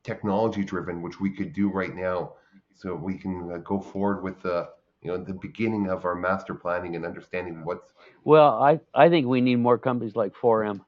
[0.04, 2.34] technology driven, which we could do right now,
[2.76, 4.70] so we can uh, go forward with the
[5.02, 9.28] you know the beginning of our master planning and understanding what's Well, I, I think
[9.28, 10.82] we need more companies like 4M.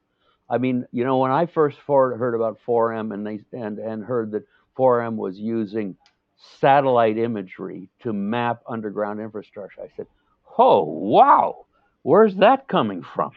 [0.48, 4.30] I mean, you know, when I first heard about 4M and they and and heard
[4.32, 4.44] that
[4.78, 5.96] 4M was using
[6.60, 10.06] satellite imagery to map underground infrastructure, I said,
[10.58, 11.66] "Oh, wow!
[12.02, 13.32] Where's that coming from?"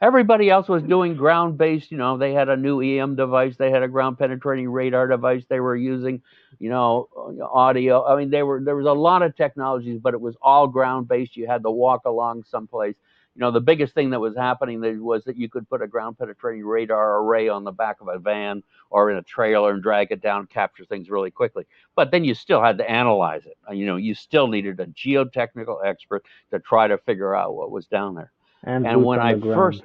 [0.00, 3.70] Everybody else was doing ground based, you know, they had a new EM device, they
[3.70, 6.22] had a ground penetrating radar device, they were using,
[6.58, 7.08] you know,
[7.52, 8.06] audio.
[8.06, 11.06] I mean, they were there was a lot of technologies, but it was all ground
[11.06, 11.36] based.
[11.36, 12.96] You had to walk along someplace.
[13.36, 15.86] You know, the biggest thing that was happening there was that you could put a
[15.86, 19.82] ground penetrating radar array on the back of a van or in a trailer and
[19.82, 21.64] drag it down, capture things really quickly.
[21.94, 23.56] But then you still had to analyze it.
[23.72, 27.86] You know, you still needed a geotechnical expert to try to figure out what was
[27.86, 28.32] down there.
[28.64, 29.54] And, And when I ground.
[29.54, 29.82] first,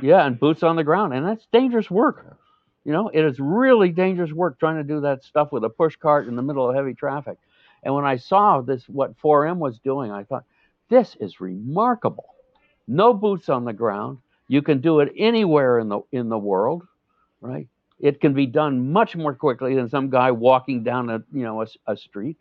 [0.00, 2.38] yeah, and boots on the ground, and that's dangerous work.
[2.84, 5.96] You know, it is really dangerous work trying to do that stuff with a push
[5.96, 7.38] cart in the middle of heavy traffic.
[7.82, 10.44] And when I saw this, what 4M was doing, I thought,
[10.88, 12.34] this is remarkable.
[12.86, 14.18] No boots on the ground.
[14.48, 16.86] You can do it anywhere in the in the world,
[17.40, 17.66] right?
[17.98, 21.62] It can be done much more quickly than some guy walking down a you know
[21.62, 22.36] a, a street.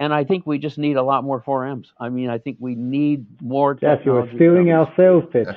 [0.00, 1.86] And I think we just need a lot more 4Ms.
[1.98, 3.74] I mean, I think we need more.
[3.74, 4.88] Geoff, you were technology stealing companies.
[4.88, 5.48] our sales pitch.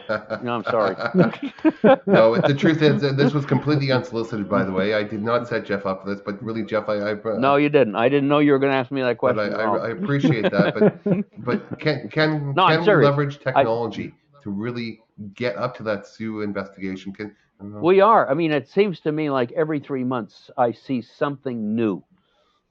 [0.44, 0.96] No, I'm sorry.
[2.08, 4.96] no, the truth is this was completely unsolicited, by the way.
[4.96, 7.58] I did not set Geoff up for this, but really, Geoff, I, I uh, No,
[7.58, 7.96] you didn't.
[7.96, 9.54] I didn't know you were going to ask me that but question.
[9.54, 9.80] I, at all.
[9.80, 10.74] I, I appreciate that.
[11.06, 15.02] But but can can No, can we leverage technology to really
[15.36, 17.14] get up to that SUE investigation?
[17.14, 17.80] Can I don't know.
[17.82, 18.28] We are.
[18.28, 22.04] I mean, it seems to me like every three months I see something new.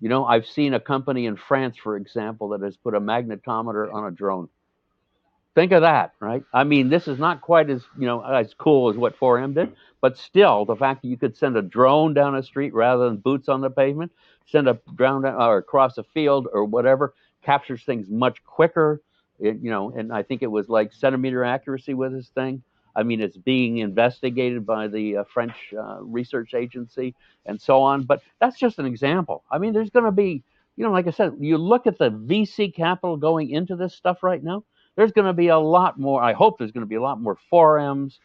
[0.01, 3.93] You know, I've seen a company in France, for example, that has put a magnetometer
[3.93, 4.49] on a drone.
[5.55, 6.45] Think of that, right?
[6.55, 9.75] I mean, this is not quite as you know as cool as what 4M did,
[10.01, 13.17] but still, the fact that you could send a drone down a street rather than
[13.17, 14.13] boots on the pavement,
[14.47, 19.03] send a drone down, or across a field or whatever, captures things much quicker.
[19.41, 22.63] It, you know, and I think it was like centimeter accuracy with this thing.
[22.97, 27.15] I mean, it's being investigated by the uh, French uh, research agency
[27.47, 28.03] and so on.
[28.05, 29.45] But that's just an example.
[29.51, 30.43] I mean, there's going to be,
[30.77, 34.23] you know, like I said, you look at the VC capital going into this stuff
[34.23, 34.65] right now.
[34.97, 36.23] There's going to be a lot more.
[36.23, 38.19] I hope there's going to be a lot more 4Ms.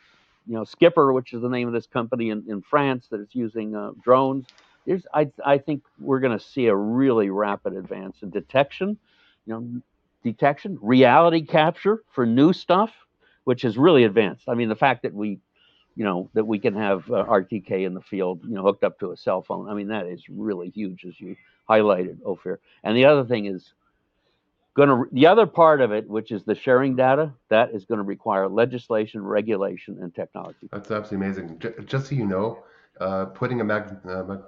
[0.47, 3.29] You know, Skipper, which is the name of this company in, in France that is
[3.33, 4.45] using uh, drones.
[4.85, 8.97] There's, I, I think we're going to see a really rapid advance in detection.
[9.47, 9.81] You know,
[10.23, 12.91] detection, reality capture for new stuff,
[13.45, 14.49] which is really advanced.
[14.49, 15.39] I mean, the fact that we,
[15.95, 18.99] you know, that we can have uh, RTK in the field, you know, hooked up
[18.99, 19.69] to a cell phone.
[19.69, 21.37] I mean, that is really huge, as you
[21.69, 22.59] highlighted, Ophir.
[22.83, 23.73] And the other thing is
[24.75, 27.99] going to the other part of it, which is the sharing data, that is going
[27.99, 30.67] to require legislation, regulation, and technology.
[30.71, 31.59] That's absolutely amazing.
[31.59, 32.63] J- just so you know,
[32.99, 34.41] uh, putting a mag, uh, mag,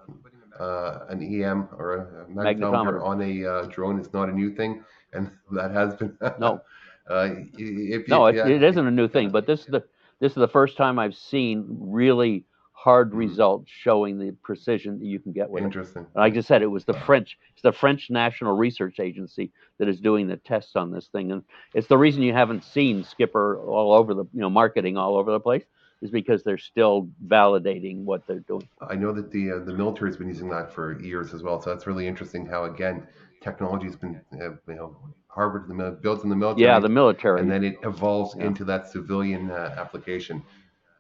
[0.59, 3.05] uh, an EM or a magnetometer Magnetometer.
[3.05, 4.83] on a uh, drone is not a new thing,
[5.13, 6.17] and that has been.
[6.39, 6.61] No.
[7.09, 8.47] uh, if, No, if- it, yeah.
[8.55, 9.83] it isn't a new thing, but this is the
[10.19, 13.17] this is the first time I've seen really hard Mhm.
[13.17, 15.65] results showing the precision that you can get with it.
[15.65, 16.05] Interesting.
[16.15, 19.99] Like I said, it was the French, it's the French National Research Agency that is
[19.99, 21.43] doing the tests on this thing, and
[21.73, 25.31] it's the reason you haven't seen Skipper all over the, you know, marketing all over
[25.31, 25.65] the place,
[26.01, 28.67] is because they're still validating what they're doing.
[28.87, 31.59] I know that the uh, the military has been using that for years as well.
[31.61, 32.45] So that's really interesting.
[32.45, 33.07] How again,
[33.41, 34.95] technology has been uh, you know
[35.37, 36.65] harbored in the built in the military.
[36.67, 37.39] Yeah, the military.
[37.39, 38.47] and then it evolves Yeah.
[38.47, 40.41] into that civilian uh, application.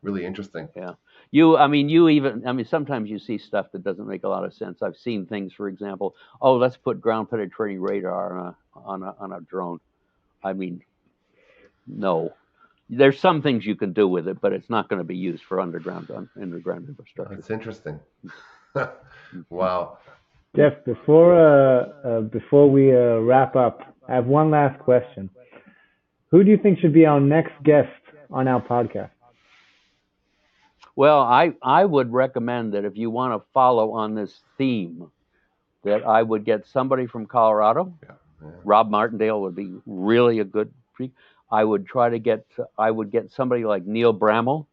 [0.03, 0.69] Really interesting.
[0.75, 0.91] Yeah.
[1.31, 4.29] You, I mean, you even, I mean, sometimes you see stuff that doesn't make a
[4.29, 4.81] lot of sense.
[4.83, 8.55] I've seen things, for example, oh, let's put ground penetrating radar on a
[8.91, 9.79] on a on a drone.
[10.43, 10.81] I mean,
[11.87, 12.33] no.
[12.89, 15.43] There's some things you can do with it, but it's not going to be used
[15.43, 17.35] for underground un- underground infrastructure.
[17.35, 17.99] That's interesting.
[19.49, 19.97] wow.
[20.55, 25.29] Geoff, before uh, uh, before we uh, wrap up, I have one last question.
[26.31, 27.89] Who do you think should be our next guest
[28.31, 29.11] on our podcast?
[30.95, 35.11] Well, I I would recommend that if you want to follow on this theme,
[35.83, 37.93] that I would get somebody from Colorado.
[38.03, 38.49] Yeah, yeah.
[38.63, 40.71] Rob Martindale would be really a good.
[40.93, 41.11] Pre-
[41.51, 42.45] I would try to get
[42.77, 44.65] I would get somebody like Neil Bramall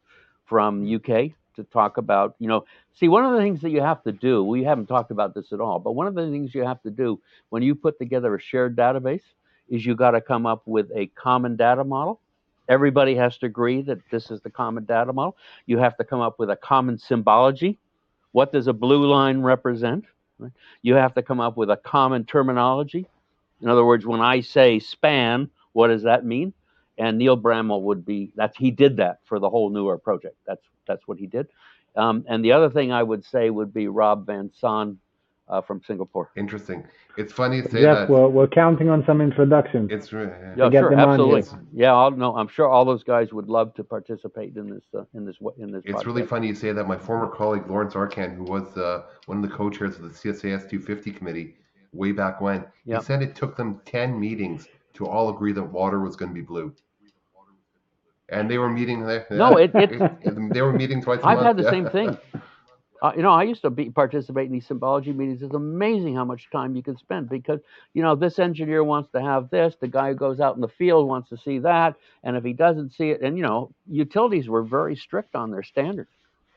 [0.46, 4.02] from UK to talk about you know see one of the things that you have
[4.02, 6.64] to do we haven't talked about this at all but one of the things you
[6.64, 9.22] have to do when you put together a shared database
[9.68, 12.20] is you got to come up with a common data model.
[12.68, 15.36] Everybody has to agree that this is the common data model.
[15.66, 17.78] You have to come up with a common symbology.
[18.32, 20.04] What does a blue line represent?
[20.38, 20.52] Right?
[20.82, 23.06] you have to come up with a common terminology.
[23.62, 26.52] In other words when i say span what does that mean
[26.98, 30.62] and neil Bramwell would be that's he did that for the whole NUAR project that's
[30.86, 31.48] that's what he did
[31.96, 34.98] um, and the other thing i would say would be rob van son
[35.48, 36.84] uh, from singapore Interesting.
[37.16, 38.10] It's funny to say Geoff, that.
[38.10, 39.88] we're, we're counting on some introductions.
[39.92, 41.60] It's re- yeah get sure absolutely here.
[41.72, 45.04] yeah I'll, no i'm sure all those guys would love to participate in this uh,
[45.14, 46.88] in this in this It's really funny you say that.
[46.88, 50.68] My former colleague Lawrence Arcan, who was uh, one of the co-chairs of the CSAS
[50.68, 51.54] 250 committee
[51.92, 52.98] way back when, Yep.
[53.00, 56.34] he said it took them 10 meetings to all agree that water was going to
[56.34, 56.72] be blue.
[58.30, 59.26] And they were meeting there.
[59.30, 61.46] No, it- it- they were meeting twice a I've month.
[61.46, 61.70] had the yeah.
[61.70, 62.16] same thing.
[63.02, 65.42] Uh, you know, I used to be, participate in these symbology meetings.
[65.42, 67.60] It's amazing how much time you can spend because,
[67.92, 70.68] you know, this engineer wants to have this, the guy who goes out in the
[70.68, 74.48] field wants to see that, and if he doesn't see it, and you know, utilities
[74.48, 76.08] were very strict on their standards,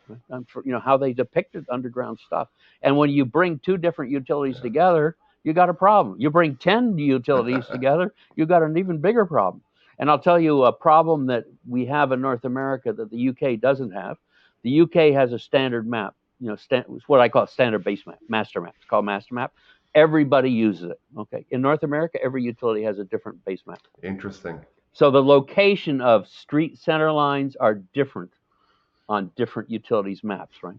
[0.08, 2.48] right, on for, you know, how they depicted underground stuff.
[2.82, 6.16] And when you bring two different utilities together, you got a problem.
[6.20, 9.62] You bring ten utilities together, you got an even bigger problem.
[10.00, 13.60] And I'll tell you a problem that we have in North America that the UK
[13.60, 14.18] doesn't have.
[14.64, 18.06] The UK has a standard map, you know, it's what I call a standard base
[18.06, 18.76] map, master map.
[18.78, 19.54] It's called master map.
[19.96, 21.00] Everybody uses it.
[21.18, 21.46] Okay.
[21.50, 23.82] In North America, every utility has a different base map.
[24.04, 24.60] Interesting.
[24.94, 28.32] So the location of street center lines are different
[29.10, 30.78] on different utilities maps, right?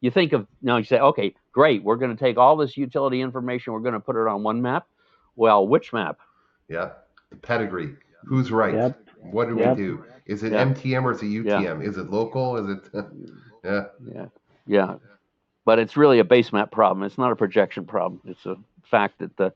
[0.00, 3.20] You think of now you say, okay, great, we're going to take all this utility
[3.20, 4.86] information, we're going to put it on one map.
[5.36, 6.18] Well, which map?
[6.68, 6.90] Yeah.
[7.30, 7.94] The pedigree.
[8.24, 8.74] Who's right?
[8.74, 9.00] Yep.
[9.30, 9.76] What do Yep.
[9.76, 10.04] we do?
[10.26, 10.64] Is it Yeah.
[10.64, 11.82] MTM or is it UTM?
[11.84, 12.56] Is it local?
[12.56, 12.90] Is it?
[13.64, 13.84] yeah.
[14.14, 14.26] Yeah,
[14.66, 14.94] yeah,
[15.64, 17.04] but it's really a base map problem.
[17.04, 18.20] It's not a projection problem.
[18.24, 19.52] It's a fact that the,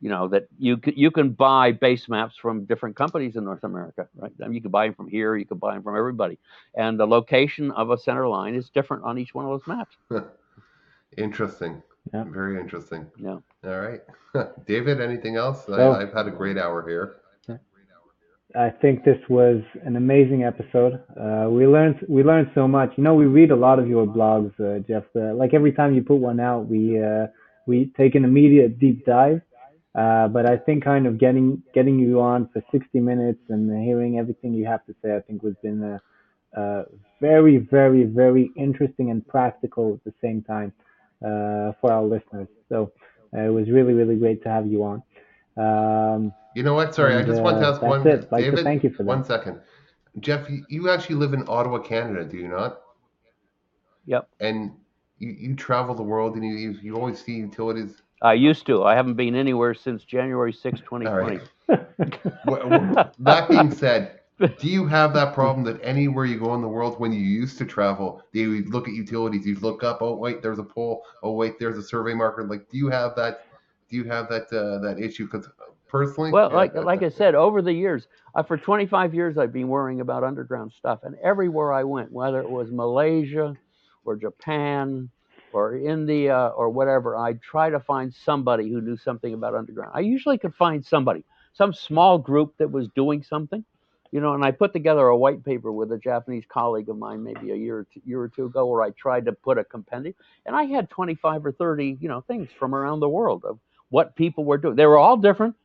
[0.00, 4.08] you know, that you you can buy base maps from different companies in North America,
[4.14, 4.32] right?
[4.42, 6.38] I mean, you can buy them from here, you can buy them from everybody,
[6.74, 9.96] and the location of a center line is different on each one of those maps.
[11.16, 11.82] Interesting.
[12.12, 12.24] Yeah.
[12.28, 13.06] Very interesting.
[13.18, 13.38] Yeah.
[13.64, 14.00] All right.
[14.66, 15.66] David, anything else?
[15.68, 15.90] No.
[15.90, 17.16] I, I've had a great hour here.
[18.54, 21.02] I think this was an amazing episode.
[21.20, 22.92] Uh, we learned we learned so much.
[22.96, 25.04] You know, we read a lot of your blogs, uh, Geoff.
[25.14, 27.26] Uh, like every time you put one out, we uh,
[27.66, 29.42] we take an immediate deep dive.
[29.96, 34.18] Uh, but I think kind of getting getting you on for 60 minutes and hearing
[34.18, 36.84] everything you have to say, I think was been a, uh,
[37.20, 40.72] very, very, very interesting and practical at the same time
[41.24, 42.48] uh, for our listeners.
[42.68, 42.92] So
[43.34, 45.02] uh, it was really, really great to have you on.
[45.56, 46.94] Um, You know what?
[46.94, 48.06] Sorry, I And, just want to uh, ask that's one.
[48.06, 48.30] it.
[48.30, 49.08] Like to David, thank you for that.
[49.08, 49.60] one second.
[50.20, 52.80] Geoff, you, you actually live in Ottawa, Canada, do you not?
[54.06, 54.28] Yep.
[54.40, 54.72] And
[55.18, 58.02] you, you travel the world and you, you, you always see utilities.
[58.22, 58.84] I used to.
[58.84, 61.06] I haven't been anywhere since January 6, 2020.
[61.06, 61.42] All right.
[62.48, 64.20] Wh- wh- that being said,
[64.58, 67.58] do you have that problem that anywhere you go in the world, when you used
[67.58, 71.04] to travel, they would look at utilities, you look up, oh wait, there's a pole,
[71.22, 72.44] oh wait, there's a survey marker.
[72.44, 73.40] Like, do you have that?
[73.90, 75.26] Do you have that uh, that issue?
[75.26, 75.48] Because
[75.88, 79.52] personally, Well, yeah, like like I said, over the years, uh, for 25 years, I've
[79.52, 83.56] been worrying about underground stuff, and everywhere I went, whether it was Malaysia,
[84.04, 85.10] or Japan,
[85.56, 89.54] or in India, uh, or whatever, I'd try to find somebody who knew something about
[89.54, 89.92] underground.
[89.94, 93.64] I usually could find somebody, some small group that was doing something,
[94.12, 97.24] You know, and I put together a white paper with a Japanese colleague of mine
[97.24, 99.64] maybe a year or two, year or two ago, where I tried to put a
[99.64, 103.58] compendium, and I had 25 or 30, you know, things from around the world of
[103.88, 104.76] what people were doing.
[104.76, 105.56] They were all different,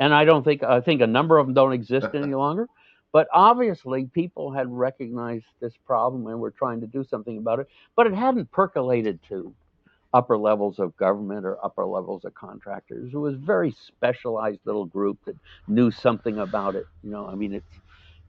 [0.00, 2.68] and I don't think I think a number of them don't exist any longer.
[3.12, 7.68] But obviously, people had recognized this problem and were trying to do something about it,
[7.96, 9.54] but it hadn't percolated to
[10.12, 13.12] upper levels of government or upper levels of contractors.
[13.12, 15.36] It was a very specialized little group that
[15.68, 16.86] knew something about it.
[17.02, 17.66] You know, I mean, it's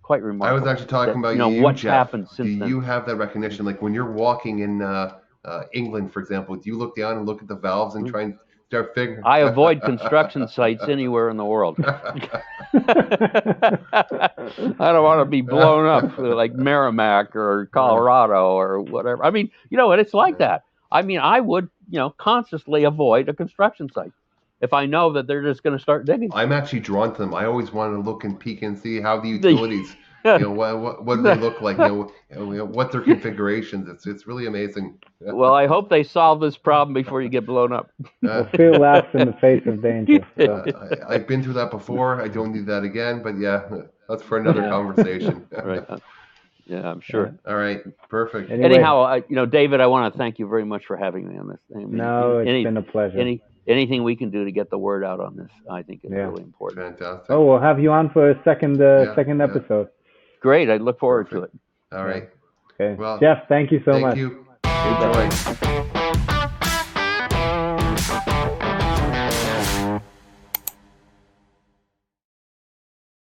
[0.02, 0.58] quite remarkable.
[0.58, 2.08] I was actually talking that, about you know you, what's Geoff.
[2.08, 2.70] happened since do then.
[2.70, 3.66] you have that recognition?
[3.66, 7.26] Like when you're walking in uh, uh, England, for example, do you look down and
[7.26, 8.12] look at the valves and Mhm.
[8.12, 8.38] try and
[8.70, 9.22] figuring?
[9.26, 11.78] I avoid construction sites anywhere in the world.
[11.84, 11.90] I
[14.80, 19.24] don't want to be blown up like Merrimack or Colorado or whatever.
[19.24, 20.64] I mean, you know, and it's like that.
[20.92, 24.12] I mean, I would, you know, consciously avoid a construction site
[24.62, 26.32] if I know that they're just going to start digging.
[26.34, 27.34] I'm actually drawn to them.
[27.34, 29.96] I always want to look and peek and see how the utilities,
[30.40, 33.88] you know, what, what, what do they look like, you know, what their configurations.
[33.90, 34.98] It's it's really amazing.
[35.20, 37.90] Well, I hope they solve this problem before you get blown up.
[38.28, 40.20] Uh, Fear laughs in the face of danger.
[40.38, 40.54] So.
[40.54, 42.22] uh, I, I've been through that before.
[42.22, 43.24] I don't need that again.
[43.24, 43.68] But yeah,
[44.08, 44.70] that's for another Yeah.
[44.70, 45.48] conversation.
[45.52, 45.84] Right.
[46.68, 47.34] Yeah, I'm sure.
[47.48, 47.82] All right.
[48.10, 48.52] Perfect.
[48.52, 51.28] Anyway, Anyhow, I, you know, David, I want to thank you very much for having
[51.28, 51.60] me on this.
[51.74, 53.18] I mean, no, it's any, been a pleasure.
[53.20, 56.12] any anything we can do to get the word out on this, I think is
[56.12, 56.18] Yeah.
[56.28, 57.00] really important.
[57.00, 57.32] Fantastic.
[57.32, 59.46] oh, we'll have you on for a second uh, Yeah, second yeah.
[59.46, 59.88] episode.
[60.42, 60.70] Great.
[60.70, 61.52] I look forward to it.
[61.92, 62.30] All right.
[62.80, 62.94] Okay.
[62.94, 64.18] Well, Geoff, thank you so Thank much.
[64.18, 64.46] you.
[64.66, 65.84] Enjoy.